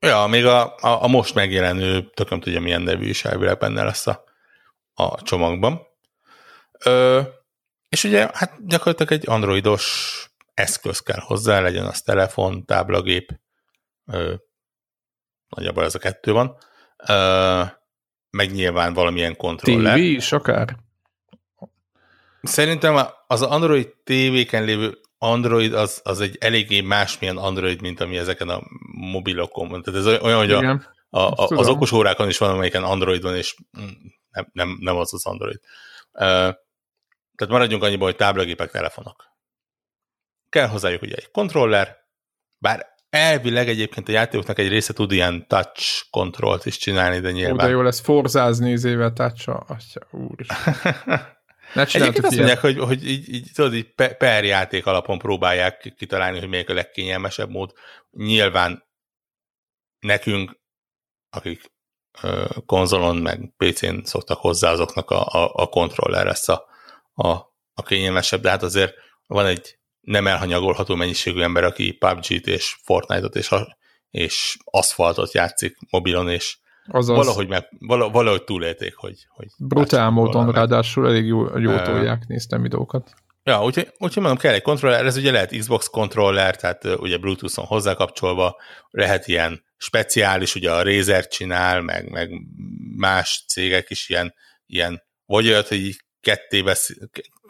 [0.00, 4.06] Ja, még a, a, a most megjelenő, tököm tudja milyen nevű is elvileg benne lesz
[4.06, 4.24] a,
[4.94, 5.80] a csomagban.
[6.84, 7.20] Ö,
[7.96, 9.86] és ugye, hát gyakorlatilag egy androidos
[10.54, 13.40] eszköz kell hozzá, legyen az telefon, táblagép,
[14.06, 14.34] ö,
[15.48, 16.56] nagyjából ez a kettő van,
[17.08, 17.62] ö,
[18.30, 19.98] meg nyilván valamilyen TV kontroller.
[19.98, 20.76] is akár?
[22.42, 28.48] Szerintem az Android TV-ken lévő Android az, az egy eléggé másmilyen Android, mint ami ezeken
[28.48, 28.60] a
[29.12, 29.82] mobilokon van.
[29.82, 30.86] Tehát ez olyan, hogy a, Igen.
[31.08, 33.86] a, a, az okos órákon is van, amelyiken Android van, és mm,
[34.30, 35.60] nem, nem, nem az az Android.
[36.12, 36.64] Uh,
[37.36, 39.24] tehát maradjunk annyiból, hogy táblagépek, telefonok.
[40.48, 41.96] Kell hozzájuk ugye egy kontroller,
[42.58, 47.32] bár elvileg egyébként a játékoknak egy része tud ilyen touch kontrollt is csinálni, de Ó,
[47.32, 47.56] nyilván.
[47.56, 49.54] de jó lesz forzázni nézével tácsa.
[49.54, 50.46] Atya, úr.
[51.74, 55.94] Ne Egyébként azt mondják, hogy, hogy így, így, tudod, így pe- per játék alapon próbálják
[55.96, 57.72] kitalálni, hogy melyik a legkényelmesebb mód.
[58.10, 58.84] Nyilván
[59.98, 60.60] nekünk,
[61.30, 61.74] akik
[62.66, 66.64] konzolon meg PC-n szoktak hozzá, azoknak a, a, a kontroller lesz a,
[67.16, 67.28] a,
[67.74, 68.94] a kényelmesebb, de hát azért
[69.26, 73.50] van egy nem elhanyagolható mennyiségű ember, aki PUBG-t és Fortnite-ot és,
[74.10, 80.44] és aszfaltot játszik mobilon, és Azaz, valahogy, meg, vala- valahogy túlélték, hogy, hogy brutál módon,
[80.44, 80.54] meg.
[80.54, 83.14] ráadásul elég jó, jó tolják, néztem videókat.
[83.42, 87.64] Ja, úgyhogy, úgyhogy mondom, kell egy kontroller, ez ugye lehet Xbox kontroller, tehát ugye Bluetooth-on
[87.64, 88.56] hozzákapcsolva,
[88.90, 92.30] lehet ilyen speciális, ugye a Razer csinál, meg, meg
[92.96, 94.34] más cégek is ilyen,
[94.66, 96.90] ilyen vagy olyat, hogy így ketté vesz,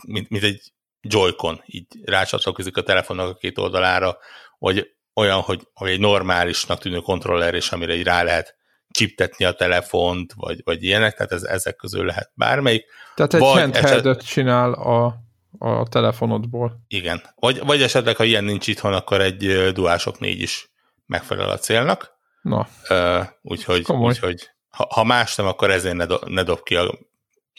[0.07, 4.17] mint, mint egy Joy-Con, így rácsatlakozik a telefonnak a két oldalára,
[4.59, 8.57] vagy olyan, hogy, hogy egy normálisnak tűnő kontroller, és amire így rá lehet
[8.91, 12.85] csiptetni a telefont, vagy, vagy ilyenek, tehát ez, ezek közül lehet bármelyik.
[13.15, 15.15] Tehát egy Vagy handheldet csinál a,
[15.59, 16.85] a telefonodból.
[16.89, 17.23] Igen.
[17.35, 20.71] Vagy, vagy esetleg, ha ilyen nincs itthon, akkor egy DualShock 4 is
[21.07, 22.15] megfelel a célnak.
[22.43, 26.77] Na, Ö, Úgyhogy, úgyhogy ha, ha más nem, akkor ezért ne, do, ne dob ki
[26.77, 26.99] a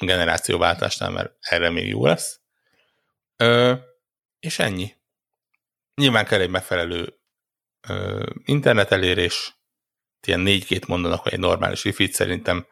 [0.05, 2.39] generációváltásnál, mert erre még jó lesz.
[3.35, 3.73] Ö,
[4.39, 4.95] És ennyi.
[5.95, 7.19] Nyilván kell egy megfelelő
[7.87, 9.55] ö, internet elérés,
[10.27, 12.67] ilyen 4 mondanak, hogy egy normális wifi szerintem,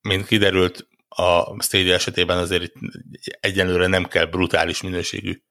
[0.00, 2.74] mint kiderült, a Stadia esetében azért itt
[3.40, 5.42] egyenlőre nem kell brutális minőségű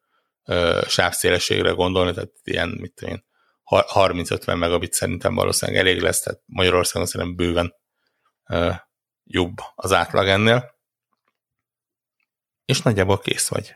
[0.45, 3.25] ö, sávszélességre gondolni, tehát ilyen, mit én,
[3.63, 7.75] ha- 30-50 megabit szerintem valószínűleg elég lesz, tehát Magyarországon szerintem bőven
[8.49, 8.71] ö,
[9.23, 10.74] jobb az átlag ennél.
[12.65, 13.75] És nagyjából kész vagy.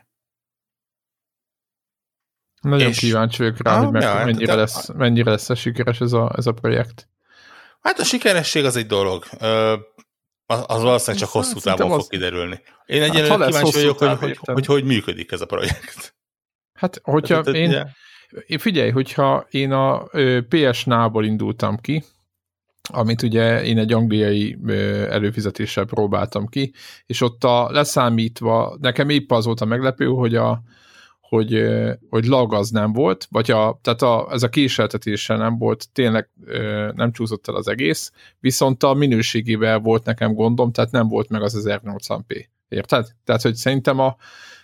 [2.60, 6.00] nagyon És- kíváncsi vagyok rá, Ah, hogy meg, ja, mennyire, de- lesz, mennyire lesz sikeres
[6.00, 7.08] ez a, ez a projekt.
[7.80, 9.24] Hát a sikeresség az egy dolog.
[9.38, 9.76] Ö,
[10.46, 12.60] az, az valószínűleg csak hosszú távon az- fog kiderülni.
[12.86, 16.14] Én egyelőre lesz kíváncsi vagyok, hogy hogy, hogy hogy működik ez a projekt.
[16.72, 20.08] Hát, hogyha Tehát, én, ugye, figyelj, hogyha én a
[20.48, 22.04] PS Now-ból indultam ki,
[22.92, 24.58] amit ugye én egy angliai
[25.08, 26.72] előfizetéssel próbáltam ki,
[27.06, 30.62] és ott a leszámítva, nekem épp az volt a meglepő, hogy a
[31.20, 31.64] hogy,
[32.08, 36.30] hogy lag az nem volt, vagy a, tehát a, ez a késeltetéssel nem volt, tényleg
[36.94, 41.42] nem csúszott el az egész, viszont a minőségével volt nekem gondom, tehát nem volt meg
[41.42, 42.46] az 1080p.
[42.68, 43.06] Érted?
[43.24, 44.16] Tehát, hogy szerintem a,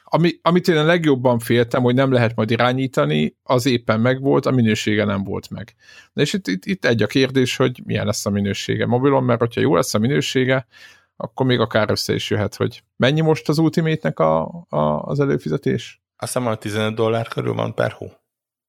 [0.08, 4.50] ami, amit én a legjobban féltem, hogy nem lehet majd irányítani, az éppen megvolt, a
[4.50, 5.74] minősége nem volt meg.
[6.12, 9.40] De és itt, itt, itt egy a kérdés, hogy milyen lesz a minősége mobilon, mert
[9.40, 10.66] hogyha jó lesz a minősége,
[11.16, 16.02] akkor még akár össze is jöhet, hogy mennyi most az Ultimate-nek a, a, az előfizetés?
[16.16, 18.10] Azt hiszem, hogy 15 dollár körül van per hó.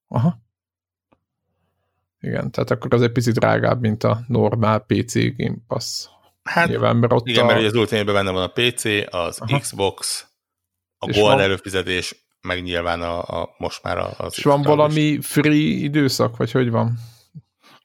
[0.07, 0.45] Aha.
[2.19, 6.07] Igen, tehát akkor az egy picit drágább, mint a normál PC Game Pass.
[6.43, 7.47] Hát Nyilván, mert ott igen, a...
[7.47, 9.59] mert ugye az ultimate benne van a PC, az Aha.
[9.59, 10.26] Xbox,
[10.97, 15.21] a Gold van- előfizetés, meg nyilván a, a most már a- az és van valami
[15.21, 16.97] free időszak, vagy hogy van?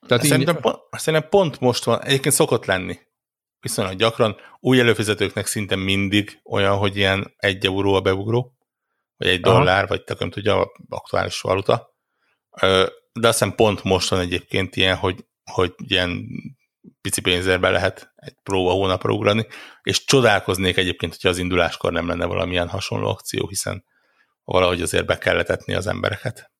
[0.07, 2.97] Tehát Szerintem, így, pont, szerintem pont most van, egyébként szokott lenni.
[3.59, 4.35] Viszonylag gyakran.
[4.59, 8.53] Új előfizetőknek szinte mindig olyan, hogy ilyen egy euró a beugró,
[9.17, 9.57] vagy egy Aha.
[9.57, 11.95] dollár, vagy tök nem tudja, a aktuális valuta.
[13.13, 16.25] De azt hiszem pont most van egyébként ilyen, hogy, hogy ilyen
[17.01, 19.47] pici pénzért be lehet egy próba hónapra ugrani,
[19.83, 23.85] és csodálkoznék egyébként, hogyha az induláskor nem lenne valamilyen hasonló akció, hiszen
[24.43, 26.51] valahogy azért be kell letetni az embereket.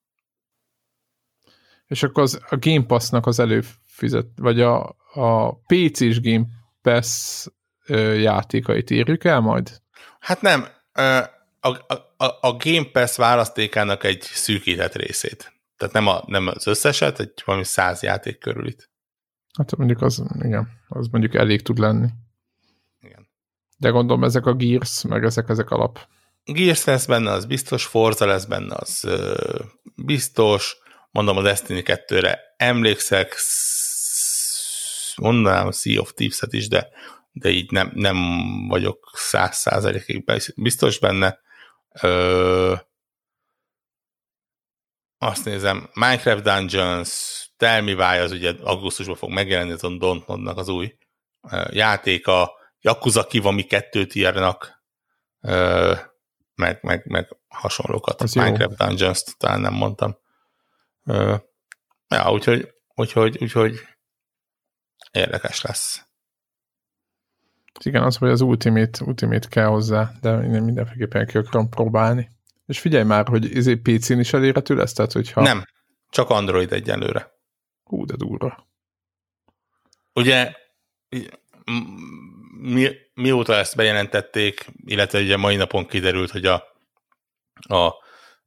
[1.87, 6.45] És akkor az, a Game Pass-nak az előfizet, vagy a, a PC-s Game
[6.81, 7.45] Pass
[7.85, 9.81] ö, játékait írjuk el majd?
[10.19, 11.19] Hát nem, ö,
[11.59, 15.53] a, a, a- Game Pass választékának egy szűkített részét.
[15.77, 18.89] Tehát nem, a, nem az összeset, egy valami száz játék körül itt.
[19.57, 22.07] Hát mondjuk az, igen, az mondjuk elég tud lenni.
[22.99, 23.27] Igen.
[23.77, 25.99] De gondolom ezek a Gears, meg ezek, ezek alap.
[26.43, 29.35] Gears lesz benne, az biztos, Forza lesz benne, az ö,
[29.95, 30.77] biztos,
[31.11, 36.89] mondom a Destiny 2-re emlékszek, sz- mondanám a Sea of Thieves-et is, de,
[37.31, 38.17] de így nem, nem
[38.67, 40.23] vagyok száz százalékig
[40.55, 41.39] biztos benne.
[42.01, 42.75] Ö,
[45.17, 50.57] azt nézem, Minecraft Dungeons, Tell Me Why az ugye augusztusban fog megjelenni, az a Dontnodnak
[50.57, 50.97] az új
[51.69, 52.51] játéka,
[52.81, 54.83] Yakuza Kiwami 2-t írnak,
[55.41, 55.93] ö,
[56.55, 58.21] meg, meg, meg hasonlókat.
[58.21, 58.43] Az jó.
[58.43, 60.17] Minecraft Dungeons-t talán nem mondtam.
[62.07, 63.79] Ja, úgyhogy, úgyhogy, úgyhogy
[65.11, 66.05] érdekes lesz.
[67.83, 72.29] Igen, az, hogy az Ultimate, Ultimate kell hozzá, de én mindenféleképpen ki akarom próbálni.
[72.65, 75.41] És figyelj már, hogy ez egy PC-n is elérhető lesz, tehát hogyha...
[75.41, 75.63] Nem,
[76.09, 77.32] csak Android egyenlőre.
[77.83, 78.67] Hú, de durva.
[80.13, 80.53] Ugye
[82.57, 86.63] mi, mióta ezt bejelentették, illetve ugye mai napon kiderült, hogy a,
[87.53, 87.93] a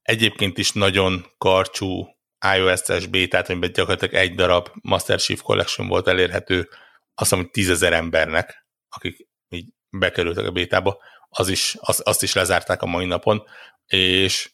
[0.03, 2.17] egyébként is nagyon karcsú
[2.57, 6.69] iOS-es bétát, amiben gyakorlatilag egy darab Master Chief Collection volt elérhető,
[7.15, 12.33] azt mondom, hogy tízezer embernek, akik így bekerültek a bétába, az is, az, azt is
[12.33, 13.45] lezárták a mai napon,
[13.87, 14.51] és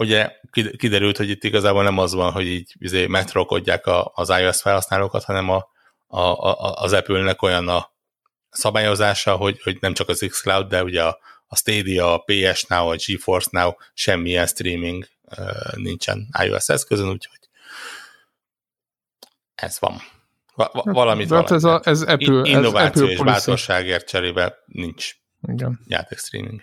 [0.00, 0.32] ugye
[0.76, 5.24] kiderült, hogy itt igazából nem az van, hogy így izé metrokodják a, az iOS felhasználókat,
[5.24, 5.68] hanem a,
[6.06, 7.92] a, a, az Apple-nek olyan a
[8.50, 12.88] szabályozása, hogy, hogy nem csak az xCloud, de ugye a, a Stadia, a PS Now,
[12.88, 17.48] a GeForce Now, semmilyen streaming uh, nincsen iOS eszközön, úgyhogy
[19.54, 20.02] ez van.
[20.54, 25.14] Va- va- valamit hát ez, a, ez Apple, Innováció ez és Apple bátorságért cserébe nincs
[25.48, 25.80] Igen.
[25.86, 26.60] játékstreaming.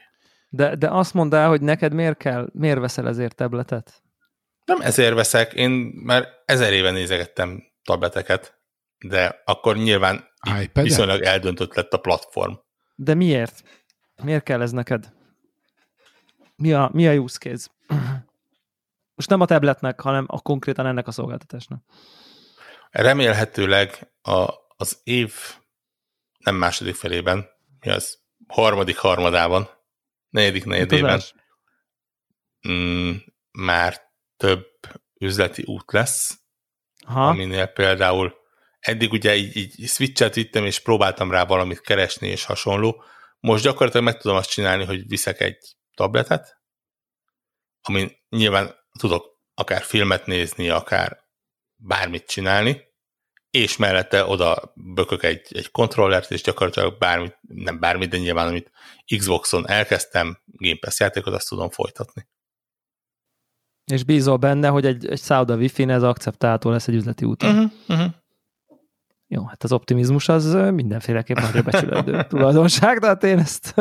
[0.50, 4.02] De, de azt mondd el, hogy neked miért kell, miért veszel ezért tabletet?
[4.66, 5.72] Nem ezért veszek, én
[6.04, 8.60] már ezer éve nézegettem tableteket,
[8.98, 10.84] de akkor nyilván iPad-et?
[10.84, 12.54] viszonylag eldöntött lett a platform.
[12.96, 13.64] De miért?
[14.24, 15.14] Miért kell ez neked?
[16.56, 17.68] Mi a, mi a use case?
[19.16, 21.84] Most nem a tabletnek, hanem a konkrétan ennek a szolgáltatásnak.
[22.92, 25.34] Remélhetőleg a, az év
[26.38, 29.70] nem második felében, mi az harmadik harmadában,
[30.30, 31.22] negyedik negyedében.
[32.70, 33.16] mm,
[33.52, 34.02] már
[34.38, 34.66] több
[35.20, 36.40] üzleti út lesz,
[37.06, 38.36] Ha, aminél például
[38.80, 43.04] eddig ugye így, így switchet vittem, és próbáltam rá valamit keresni, és hasonló.
[43.40, 46.62] Most gyakorlatilag meg tudom azt csinálni, hogy viszek egy tabletet,
[47.82, 51.26] amin nyilván tudok akár filmet nézni, akár
[51.76, 52.86] bármit csinálni,
[53.58, 58.72] és mellette oda bökök egy, egy kontrollert, és gyakorlatilag bármit, nem bármit, de nyilván amit
[59.18, 62.28] Xboxon elkezdtem, Game Pass játékot, azt tudom folytatni.
[63.92, 67.50] és bízol benne, hogy egy, egy szállda wifi-n ez akceptálható lesz egy üzleti úton.
[67.50, 68.14] Uh-huh, uh-huh.
[69.30, 73.74] Jó, hát az optimizmus az mindenféleképpen nagyra becsülendő tulajdonság, de hát én ezt...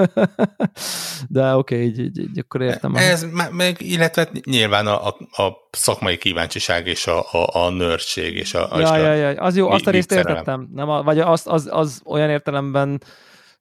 [1.28, 2.94] de oké, okay, így, így, így, akkor értem.
[2.94, 7.70] a- Ez me- meg, illetve nyilván a, a, a szakmai kíváncsiság és a, a, a
[7.70, 10.68] nördség és a, és Ja, a ja, ja, az jó, azt a részt értettem.
[10.72, 13.02] Nem, a, vagy az, az, az olyan értelemben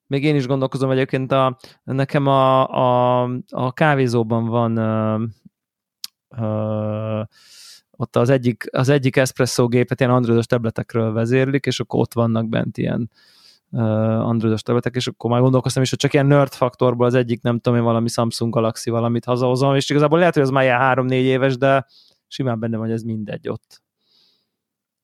[0.06, 5.22] még én is gondolkozom egyébként, a, nekem a, a, a kávézóban van ö,
[6.40, 7.22] ö,
[7.96, 12.48] ott az egyik, az egyik espresso gépet ilyen androidos tabletekről vezérlik, és akkor ott vannak
[12.48, 13.10] bent ilyen
[13.70, 13.80] uh,
[14.28, 17.58] androidos tabletek, és akkor már gondolkoztam is, hogy csak ilyen nerd faktorból az egyik, nem
[17.58, 21.24] tudom én, valami Samsung Galaxy valamit hazahozom, és igazából lehet, hogy az már ilyen három-négy
[21.24, 21.86] éves, de
[22.28, 23.84] simán benne van, hogy ez mindegy ott.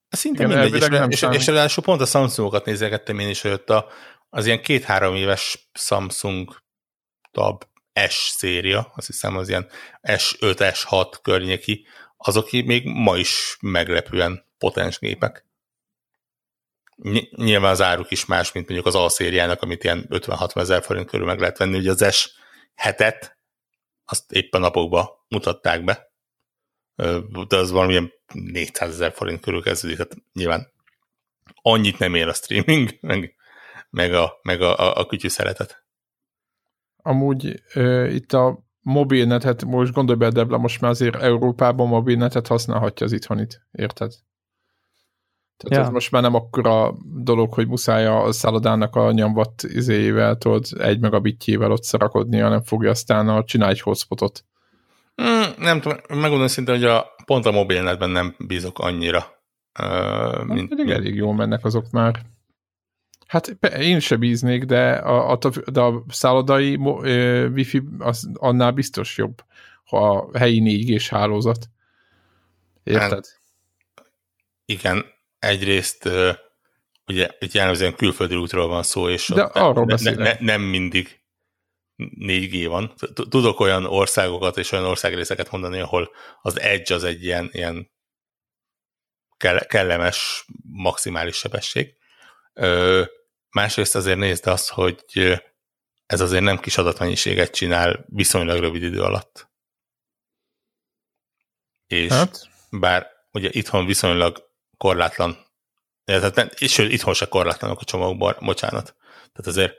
[0.08, 3.70] Szinte Igen, mindegy, és, és, és ráadásul pont a Samsungokat nézegettem én is, hogy ott
[3.70, 3.86] a,
[4.30, 6.62] az ilyen két-három éves Samsung
[7.30, 7.64] Tab
[8.08, 9.66] S széria, azt hiszem az ilyen
[10.02, 11.86] S5, S6 környéki,
[12.22, 15.46] azok még ma is meglepően potens gépek.
[16.96, 20.82] Ny- Nyilván az áruk is más, mint mondjuk az A szériának, amit ilyen 50-60 ezer
[20.82, 21.78] forint körül meg lehet venni.
[21.78, 23.30] Ugye az S7-et,
[24.04, 26.12] azt éppen napokban mutatták be,
[27.48, 30.72] de az valamilyen 400 ezer forint körül kezdődik, tehát nyilván
[31.62, 33.34] annyit nem ér a streaming, meg,
[33.90, 35.84] meg a, meg a, a, a kütyű szeretet.
[36.96, 43.06] Amúgy ö, itt a mobilnetet, most gondolj be, Debla, most már azért Európában mobilnetet használhatja
[43.06, 44.12] az itthonit, érted?
[45.56, 45.80] Tehát Ja.
[45.80, 51.00] ez most már nem akkora dolog, hogy muszáj a szállodának a nyomvat izéjével, tudod, egy
[51.00, 54.44] megabitjével ott szarakodni, hanem fogja aztán a csinálj egy hotspotot.
[55.22, 59.24] Mm, nem tudom, megmondom szintén, hogy a, pont a mobilnetben nem bízok annyira.
[59.80, 62.20] Uh, Mint, mint, pedig mint, elég jól mennek azok már.
[63.32, 63.46] Hát
[63.78, 65.38] én se bíznék, de a, a,
[65.70, 69.44] de a szállodai ö, wifi az annál biztos jobb,
[69.84, 71.66] ha a helyi 4G-s hálózat.
[72.82, 73.10] Érted?
[73.10, 73.40] Hát,
[74.64, 75.04] igen,
[75.38, 76.34] egyrészt uh,
[77.06, 81.20] ugye itt jellemzően külföldi útról van szó, és De arról ne, ne, nem mindig
[81.98, 82.92] 4G van.
[83.28, 86.10] Tudok olyan országokat és olyan országrészeket mondani, ahol
[86.42, 87.90] az edge az egy ilyen, ilyen
[89.36, 91.94] kell- kellemes maximális sebesség.
[92.54, 93.02] Ö,
[93.52, 95.04] másrészt azért nézd azt, hogy
[96.06, 99.50] ez azért nem kis adatmennyiséget csinál viszonylag rövid idő alatt.
[101.86, 105.46] És Hát, bár ugye itthon viszonylag korlátlan,
[106.04, 108.96] tehát nem, és sőt, itthon se korlátlanok a csomagokban, bocsánat.
[109.10, 109.74] Tehát azért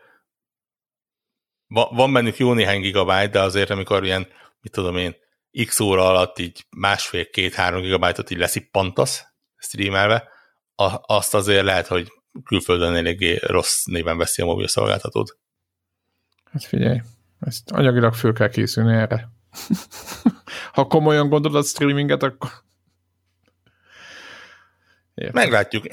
[1.68, 4.28] va, van bennük jó néhány gigabyte, de azért amikor ilyen,
[4.62, 5.16] mit tudom én,
[5.66, 10.30] x óra alatt így másfél, két, három gigabájtot így leszippantasz streamelve,
[11.06, 12.12] azt azért lehet, hogy
[12.44, 15.38] külföldön eléggé rossz néven veszi a mobil szolgáltatót.
[16.52, 17.02] hát figyelj,
[17.40, 19.30] ezt anyagilag föl kell készülni erre.
[20.74, 22.50] ha komolyan gondolod a streaminget, akkor
[25.14, 25.34] Érted?
[25.34, 25.84] Meglátjuk.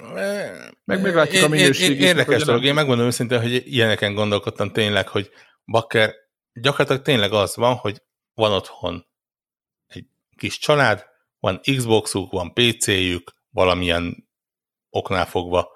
[0.85, 2.65] Meg meglátjuk a minőségi Érdekes dolog.
[2.65, 5.31] Én megmondom őszintén, hogy ilyeneken gondolkodtam tényleg, hogy
[5.65, 6.15] Bakker
[6.53, 8.03] gyakorlatilag tényleg az van, hogy
[8.35, 9.07] van otthon
[9.87, 11.07] egy kis család,
[11.41, 14.29] van Xboxuk, van PC-jük, valamilyen
[14.91, 15.69] oknál fogva,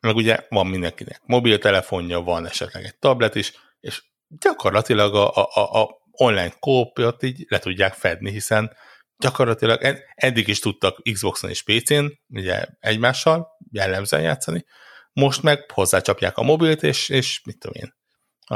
[0.00, 6.04] meg ugye van mindenkinek mobiltelefonja, van esetleg egy tablet is, és gyakorlatilag a, a, a,
[6.10, 8.76] online kópiat így le tudják fedni, hiszen
[9.18, 14.64] gyakorlatilag ed- eddig is tudtak Xboxon és PC-n, ugye egymással jellemzően játszani,
[15.12, 17.94] most meg hozzácsapják a mobilt, és, és mit tudom én,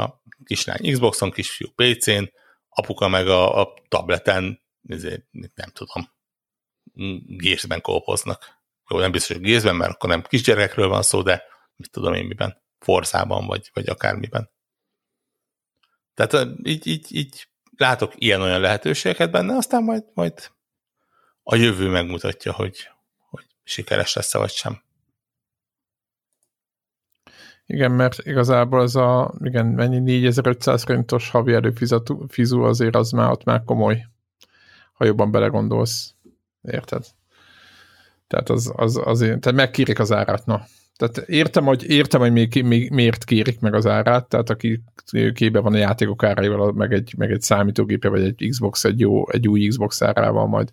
[0.03, 0.09] a
[0.43, 2.23] kislány Xboxon, kisfiú PC-n,
[2.69, 6.09] apuka meg a, a tableten, ezért nem tudom,
[7.37, 8.60] gészben kópoznak.
[8.91, 11.43] Jó, nem biztos, hogy gészben, mert akkor nem kisgyerekről van szó, de
[11.75, 14.51] mit tudom én miben, Forzában, vagy, vagy akármiben.
[16.13, 20.51] Tehát így, így, így látok ilyen-olyan lehetőségeket benne, aztán majd, majd
[21.43, 22.89] a jövő megmutatja, hogy,
[23.29, 24.81] hogy sikeres lesz-e vagy sem.
[27.65, 33.43] Igen, mert igazából ez a, igen, mennyi 4500 forintos havi előfizu azért az már ott
[33.43, 34.07] már komoly,
[34.93, 36.15] ha jobban belegondolsz.
[36.61, 37.05] Érted?
[38.31, 40.65] Tehát az, az azért, tehát megkérik az árát, na.
[40.95, 44.83] Tehát értem, hogy, értem, hogy még, még, miért kérik meg az árát, tehát aki
[45.33, 49.29] képbe van a játékok áraival, meg egy, meg egy számítógépe, vagy egy Xbox, egy, jó,
[49.29, 50.69] egy új Xbox árával majd,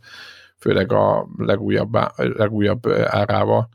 [0.58, 3.68] főleg a legújabb, legújabb árával,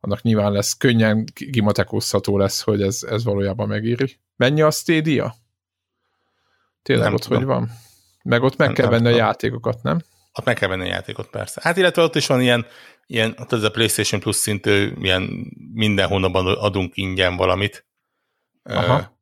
[0.00, 4.18] annak nyilván lesz, könnyen gimatekozható lesz, hogy ez, ez valójában megéri.
[4.36, 5.34] Mennyi a Stadia?
[6.82, 7.38] Tényleg Nem ott tudom.
[7.38, 7.70] hogy van?
[8.22, 9.26] Meg ott meg Nem- kell nem venni a tudom.
[9.26, 10.00] játékokat, nem?
[10.38, 11.60] Ott meg kell venni a játékot, persze.
[11.64, 12.66] Hát illetve ott is van ilyen,
[13.06, 17.86] ilyen ott ez a PlayStation Plus szintű, ilyen minden hónapban adunk ingyen valamit.
[18.62, 19.20] Aha.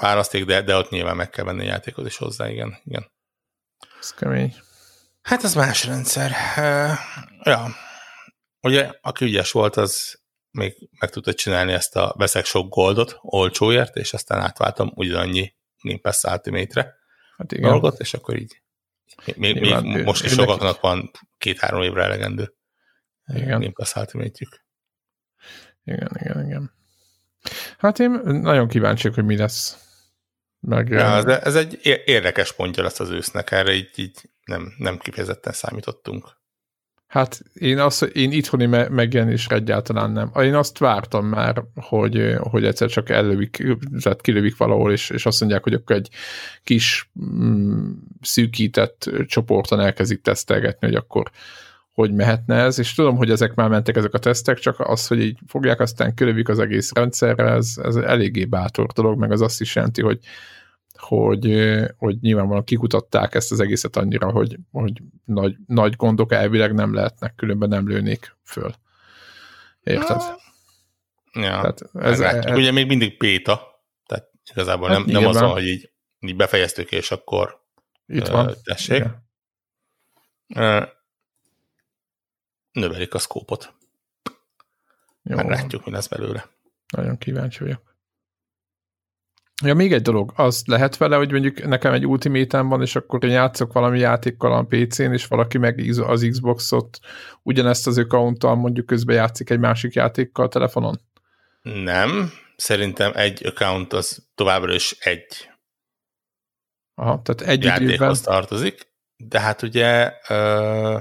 [0.00, 2.80] Választék, de, de ott nyilván meg kell venni a játékot is hozzá, igen.
[2.84, 3.12] igen.
[4.00, 4.54] Ez kemény.
[5.22, 6.32] Hát az más rendszer.
[7.42, 7.66] Ja.
[8.60, 13.96] Ugye, aki ügyes volt, az még meg tudta csinálni ezt a veszek sok goldot olcsóért,
[13.96, 16.94] és aztán átváltam ugyanannyi Game Pass Ultimate-re
[17.36, 17.70] Hát igen.
[17.70, 18.62] dolgot, és akkor így
[19.24, 22.54] még, még Nyilván, most is ő- sokaknak van két-három évre elegendő
[23.26, 23.60] Igen.
[23.60, 24.46] Game Pass ultimate
[25.84, 26.72] Igen, igen, igen.
[27.78, 29.78] Hát én nagyon kíváncsi, hogy mi lesz.
[30.60, 34.98] Meg, Ja, de ez egy érdekes pontja lesz az ősznek, erre így, így nem, nem
[34.98, 36.42] kifejezetten számítottunk.
[37.14, 40.30] Hát én, azt, én itthoni me- megjelenésre egyáltalán nem.
[40.42, 45.40] Én azt vártam már, hogy, hogy egyszer csak ellövik, tehát kilövik valahol, és, és azt
[45.40, 46.08] mondják, hogy akkor egy
[46.64, 47.90] kis mm,
[48.20, 51.30] szűkített csoporton elkezdik tesztelgetni, hogy akkor
[51.92, 55.20] hogy mehetne ez, és tudom, hogy ezek már mentek ezek a tesztek, csak az, hogy
[55.20, 59.60] így fogják, aztán kilövik az egész rendszerre, ez, ez eléggé bátor dolog, meg az azt
[59.60, 60.18] is jelenti, hogy
[61.04, 66.94] hogy, hogy nyilvánvalóan kikutatták ezt az egészet annyira, hogy, hogy nagy, nagy gondok elvileg nem
[66.94, 68.74] lehetnek, különben nem lőnék föl.
[69.82, 70.20] Érted?
[71.32, 75.40] Ja, Tehát ez, ez, ez, ugye még mindig béta, tehát igazából Hát nem, nem az
[75.40, 75.90] van, hogy így,
[76.20, 77.62] így befejeztük, és akkor
[78.06, 78.54] itt van.
[78.64, 79.04] tessék.
[80.46, 80.92] Igen.
[82.72, 83.74] Növelik a szkópot.
[85.22, 86.46] Jó, Meglátjuk, mi lesz belőle.
[86.96, 87.93] nagyon kíváncsi vagyok.
[89.62, 93.24] Ja, még egy dolog, az lehet vele, hogy mondjuk nekem egy ultimate van, és akkor
[93.24, 96.98] én játszok valami játékkal a PC-n, és valaki meg az Xboxot
[97.42, 101.00] ugyanezt az accounttal mondjuk közben játszik egy másik játékkal a telefonon?
[101.62, 105.48] Nem, szerintem egy account az továbbra is egy
[106.94, 110.98] Aha, tehát egy játékhoz tartozik, de hát ugye ö,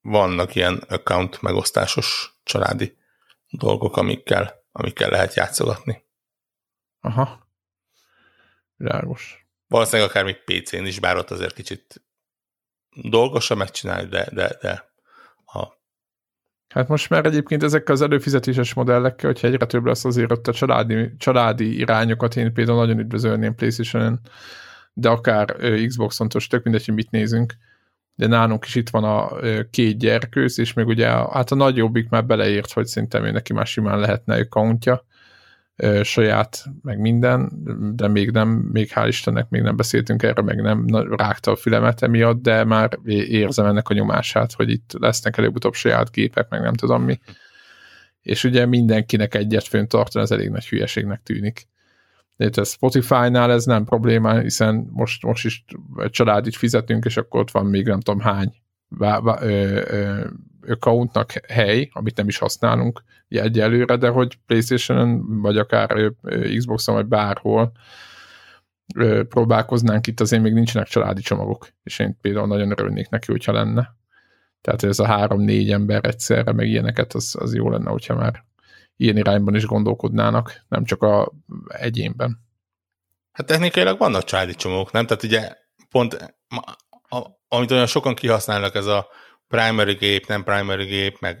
[0.00, 2.96] vannak ilyen account megosztásos családi
[3.50, 6.04] dolgok, amikkel, amikkel lehet játszogatni.
[7.00, 7.48] Aha.
[8.76, 9.46] Világos.
[9.66, 12.02] Valószínűleg akár még PC-n is, bár ott azért kicsit
[13.02, 14.92] dolgosabb megcsinálni, de, de, de
[15.44, 15.82] a,
[16.68, 20.52] Hát most már egyébként ezekkel az előfizetéses modellekkel, hogyha egyre több lesz azért ott a
[20.52, 24.20] családi, családi irányokat, én például nagyon üdvözölném playstation
[24.94, 25.56] de akár
[25.86, 27.54] Xboxon, tök mindegy, hogy mit nézünk,
[28.14, 29.30] de nálunk is itt van a
[29.70, 33.66] két gyerkőz, és még ugye hát a nagyobbik már beleért, hogy szerintem ő neki már
[33.66, 35.04] simán lehetne accountja,
[36.02, 37.50] saját, meg minden,
[37.96, 40.86] de még nem, még hál' Istennek még nem beszéltünk erről, meg nem
[41.16, 46.10] rágta a fülemet emiatt, de már érzem ennek a nyomását, hogy itt lesznek előbb-utóbb saját
[46.10, 47.18] gépek, meg nem tudom mi.
[48.22, 51.68] És ugye mindenkinek egyet fönn tartani, ez elég nagy hülyeségnek tűnik.
[52.36, 55.64] Itt a Spotify-nál ez nem probléma, hiszen most, most is
[55.96, 58.52] egy családit fizetünk, és akkor ott van még nem tudom hány
[58.88, 60.26] vá- vá- ö, ö,
[60.68, 66.12] accountnak hely, amit nem is használunk egyelőre, de hogy Playstation-on, vagy akár
[66.56, 67.72] Xboxon, vagy bárhol
[68.94, 73.52] ö, próbálkoznánk itt, azért még nincsenek családi csomagok, és én például nagyon örülnék neki, hogyha
[73.52, 73.96] lenne.
[74.60, 78.44] Tehát ez a három-négy ember egyszerre, meg ilyeneket, az, az jó lenne, hogyha már
[78.96, 81.32] ilyen irányban is gondolkodnának, nem csak a
[81.68, 82.38] egyénben.
[83.32, 85.06] Hát technikailag vannak családi csomók, nem?
[85.06, 85.52] Tehát ugye
[85.90, 86.36] pont,
[87.48, 89.06] amit olyan sokan kihasználnak, ez a
[89.48, 91.38] primary gép, nem primary gép, meg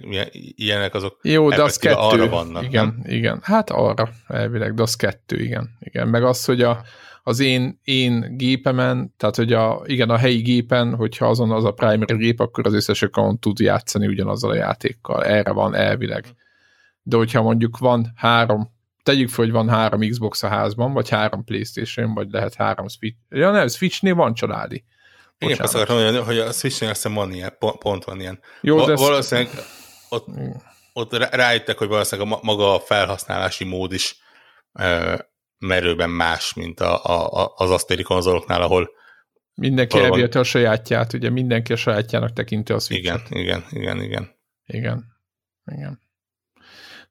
[0.54, 1.94] ilyenek azok Jó, de az kettő.
[1.96, 2.64] arra vannak.
[2.64, 3.02] Igen, nem?
[3.04, 3.40] igen.
[3.42, 5.70] Hát arra elvileg, de az kettő, igen.
[5.80, 6.08] igen.
[6.08, 6.82] Meg az, hogy a,
[7.22, 11.72] az én, én gépemen, tehát hogy a, igen, a helyi gépen, hogyha azon az a
[11.72, 15.24] primary gép, akkor az összes account tud játszani ugyanazzal a játékkal.
[15.24, 16.24] Erre van elvileg.
[17.06, 18.70] De hogyha mondjuk van három,
[19.02, 23.18] tegyük fel, hogy van három Xbox a házban, vagy három Playstation, vagy lehet három Switch.
[23.28, 24.84] Ja nem, Switchnél van családi.
[25.38, 28.40] Igen, azt akartam mondani, hogy a Switchnél azt hiszem van ilyen, pont van ilyen.
[28.60, 29.50] Jó, de valószínűleg
[30.08, 30.26] ott,
[30.92, 34.16] ott rájöttek, hogy valószínűleg a maga a felhasználási mód is
[34.72, 35.14] ö,
[35.58, 38.90] merőben más, mint a, a, az asztéri konzoloknál, ahol
[39.54, 44.02] mindenki valóban- elvilte a sajátját, ugye mindenki a sajátjának tekinti a switch igen, igen, igen,
[44.02, 44.34] igen.
[44.66, 45.04] Igen.
[45.64, 46.03] Igen.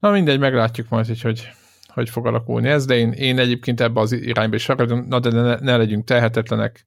[0.04, 1.50] Na mindegy, meglátjuk majd, hogy hogy,
[1.88, 5.30] hogy fog alakulni ez, de én, én egyébként ebbe az irányba is akarom, na de
[5.30, 6.86] ne, ne legyünk tehetetlenek,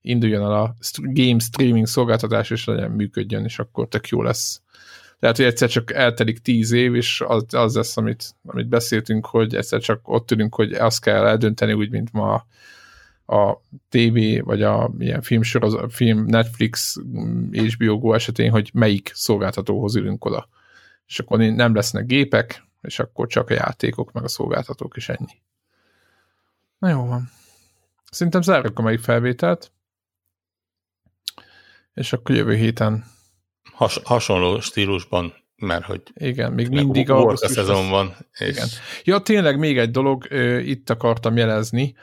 [0.00, 4.62] induljon el a game streaming szolgáltatás, és legyen működjön, és akkor tök jó lesz.
[5.18, 9.54] Tehát, hogy egyszer csak eltelik tíz év, és az, az lesz, amit, amit beszéltünk, hogy
[9.54, 12.46] egyszer csak ott ülünk, hogy azt kell eldönteni, úgy, mint ma
[13.26, 13.52] a
[13.88, 20.24] TV, vagy a ilyen filmsorozat, film Netflix, mm, HBO Go esetén, hogy melyik szolgáltatóhoz ülünk
[20.24, 20.48] oda.
[21.12, 25.42] És akkor nem lesznek gépek, és akkor csak a játékok, meg a szolgáltatók, és ennyi.
[26.78, 27.30] Na jó van.
[28.10, 29.72] Szerintem zárjuk a mai felvételt.
[31.94, 33.04] És akkor jövő héten,
[33.72, 38.16] Has, hasonló stílusban, mert hogy igen, még mindig a szezon van.
[38.32, 38.68] És Igen.
[39.04, 40.32] Ja, tényleg még egy dolog,
[40.64, 41.94] itt akartam jelezni,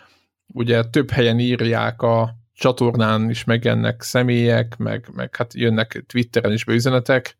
[0.48, 6.64] ugye több helyen írják a csatornán is megjelennek személyek, meg, meg hát jönnek Twitteren is
[6.64, 7.38] be üzenetek.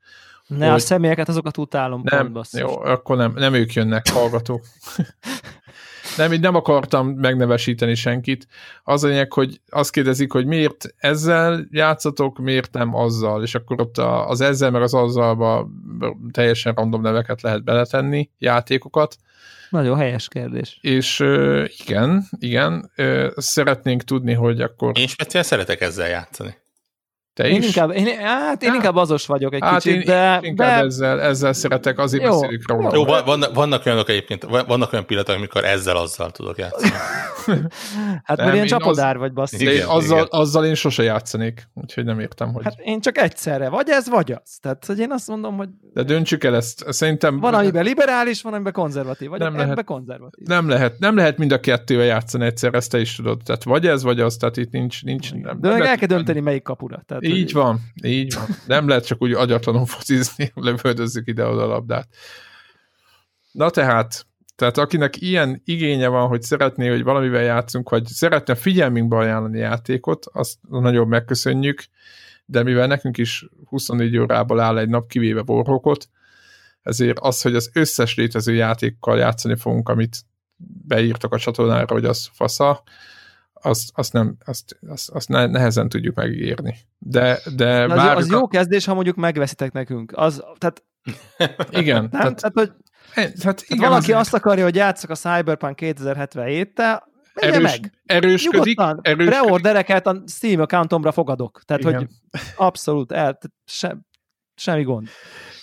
[0.58, 2.04] Ne, a Hogy- személyeket azokat utálom.
[2.04, 2.60] pont, Nem, basszus.
[2.60, 4.66] jó, akkor nem, nem ők jönnek, hallgatók.
[6.18, 8.48] nem, így nem akartam megnevesíteni senkit.
[8.84, 13.82] Az a lényeg, hogy azt kérdezik, hogy miért ezzel játszatok, miért nem azzal, és akkor
[13.82, 15.70] ott a, az ezzel meg az azzalba
[16.32, 19.16] teljesen random neveket lehet beletenni, játékokat,
[19.70, 20.78] Nagyon helyes kérdés.
[20.82, 26.58] és ö, igen, igen, ö, szeretnénk tudni, hogy akkor Én speciál szeretek ezzel játszani.
[27.40, 27.66] Te Én is.
[27.66, 31.22] inkább, én, hát én inkább azos vagyok egy hát kicsit, én, de, inkább de ezzel,
[31.22, 32.90] ezzel szeretek, azért Jó, beszélünk róla.
[32.94, 36.92] Jó, van- vannak, vannak olyanok egyébként, vannak olyan pillanatok, amikor ezzel-azzal tudok játszani.
[38.24, 39.62] hát Nem, mert ilyen csapodár vagy basszus.
[39.62, 40.28] Igen, azzal, igen.
[40.30, 42.64] azzal én sose játszanék, úgyhogy nem értem, hogy...
[42.64, 44.58] Hát én csak egyszerre, vagy ez, vagy az.
[44.62, 46.86] Tehát, hogy én azt mondom, hogy De döntsük el ezt.
[46.92, 49.84] Szerintem van, amiben liberális, van, amiben konzervatív, vagy Nem lehet.
[49.84, 50.48] konzervatív.
[50.48, 53.42] nem lehet, nem lehet mind a kettővel játszani egyszer, ezt te is tudod.
[53.46, 55.04] Tehát vagy ez, vagy az, tehát itt nincs...
[55.04, 57.04] nincs nem, De nem meg el kell dönteni, melyik kapura.
[57.06, 58.46] Tehát, Így van, így van.
[58.68, 62.08] Nem lehet csak úgy agyatlanul focizni, lövöldözzük ide-oda a labdát.
[63.52, 64.26] Na tehát,
[64.56, 70.26] tehát akinek ilyen igénye van, hogy szeretné, hogy valamivel játszunk, vagy szeretne figyelmünkbe ajánlani játékot,
[70.32, 71.84] azt nagyon megköszönjük,
[72.46, 76.10] de mivel nekünk is 24 órából áll egy nap, kivéve Warhawkot,
[76.82, 80.18] ezért az, hogy az összes létező játékkal játszani fogunk, amit
[80.88, 82.84] beírtak a csatornára, hogy az fasza,
[83.62, 86.76] azt, azt, nem, azt, azt, azt ne- nehezen tudjuk megírni.
[86.98, 90.12] De, de De az, az a- jó kezdés, ha mondjuk megveszitek nekünk.
[90.16, 90.84] Az, tehát,
[91.82, 92.10] Igen, nem?
[92.10, 92.72] tehát, tehát, hogy
[93.14, 97.02] hát tehát igen, valaki az azt akarja, hogy játszak a Cyberpunk 2077-tel,
[97.34, 98.02] megye erős, meg.
[98.06, 101.62] erősködik, Nyugodtan, erősködik, preordereket a Steam accountomra fogadok.
[101.66, 101.96] Tehát, Igen.
[101.96, 102.08] hogy
[102.56, 103.98] abszolút, el, se,
[104.56, 105.08] semmi gond.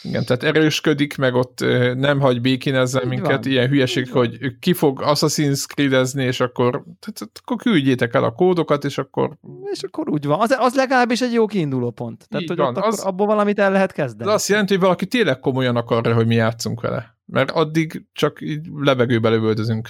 [0.08, 1.60] Igen, tehát erősködik, meg ott
[1.96, 3.52] nem hagy békínezzen Így minket, van.
[3.52, 8.84] ilyen hülyeség, hogy ki fog Assassin's Creed-ezni, és akkor, tehát, akkor küldjétek el a kódokat,
[8.84, 9.36] és akkor
[9.72, 10.40] És akkor úgy van.
[10.40, 12.26] Az, az legalábbis egy jó kiinduló pont.
[12.28, 14.28] Tehát, Így hogy van, ott akkor az- abból valamit el lehet kezdeni.
[14.28, 17.16] ez azt jelenti, hogy valaki tényleg komolyan akarja, hogy mi játszunk vele.
[17.26, 19.88] Mert addig csak így levegőbe lövöldözünk.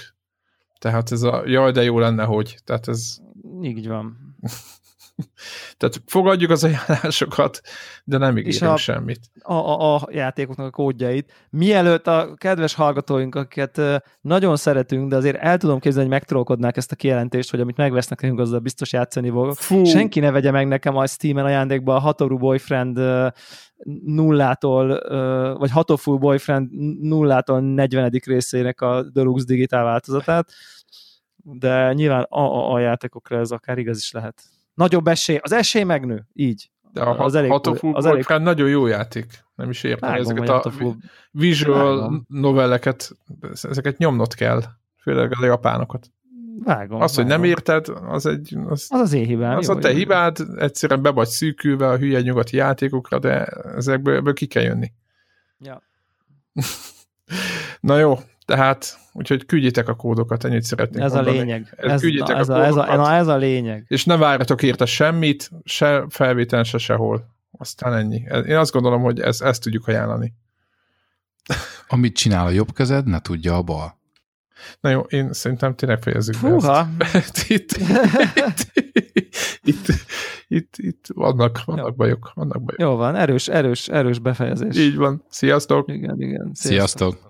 [0.79, 2.57] Tehát ez a, jaj, de jó lenne, hogy.
[2.63, 3.15] Tehát ez,
[3.61, 4.17] Így van.
[5.77, 7.61] tehát fogadjuk az ajánlásokat,
[8.03, 9.19] de nem ígérünk a- semmit.
[9.41, 11.47] a, a, a játékoknak a kódjait.
[11.49, 13.81] Mielőtt a kedves hallgatóink, akiket
[14.21, 18.21] nagyon szeretünk, de azért el tudom képzelni, hogy megtrollkodnák ezt a kijelentést, hogy amit megvesznek
[18.21, 19.33] nekünk, azzal biztos játszani.
[19.53, 22.99] Fú, Senki ne vegye meg nekem a Steam-en ajándékba a Hatoru Boyfriend
[24.05, 25.01] nullától,
[25.57, 28.11] vagy Hatoful Boyfriend nullától 40.
[28.25, 30.51] részének a Deluxe digitál változatát,
[31.35, 34.43] de nyilván a, a, a játékokra ez akár igaz is lehet.
[34.77, 36.69] Nagyobb esély, az esély megnő, így.
[36.91, 39.45] de a az elég- Hatoful az elég- nagyon jó játék.
[39.55, 40.95] Nem is értem Vágom, ezeket a Hatoful
[41.31, 42.25] visual Vágom.
[42.27, 43.11] novelleket,
[43.51, 44.61] ezeket nyomnod kell.
[45.01, 46.11] Főleg a japánokat.
[46.63, 47.01] vágom.
[47.01, 47.45] Az, hogy nem vágom.
[47.49, 48.57] érted, az egy...
[48.67, 49.57] Az, Az az én hibám.
[49.57, 49.95] az jó, a te jó.
[49.97, 53.43] hibád, egyszerűen be vagy szűkülve a hülye nyugati játékokra, de
[53.75, 54.91] ezekből ebből ki kell jönni.
[55.59, 55.83] Ja.
[57.79, 61.37] Na jó, tehát, úgyhogy küldjétek a kódokat, ennyit szeretnék Ez a mondani.
[61.37, 61.73] lényeg.
[61.77, 63.85] Ez, küldjétek na, ez, a a, ez, a, kódokat, na, ez a lényeg.
[63.87, 67.35] és ne várjatok érte semmit, se felvételen, se sehol.
[67.51, 68.23] Aztán ennyi.
[68.47, 70.33] Én azt gondolom, hogy ez, ezt tudjuk ajánlani.
[71.87, 73.99] Amit csinál a jobb kezed, ne tudja a bal.
[74.79, 76.87] Na jó, én szerintem tényleg fejezzük be Fúha!
[77.13, 77.49] ezt.
[77.49, 77.71] itt,
[78.33, 78.73] itt,
[79.63, 79.87] itt,
[80.47, 82.81] itt, itt vannak, vannak bajok, vannak bajok.
[82.81, 84.77] Jó van, erős, erős, erős befejezés.
[84.77, 85.23] Így van.
[85.29, 85.89] Sziasztok!
[85.91, 86.51] Igen, igen.
[86.53, 87.26] Sziasztok!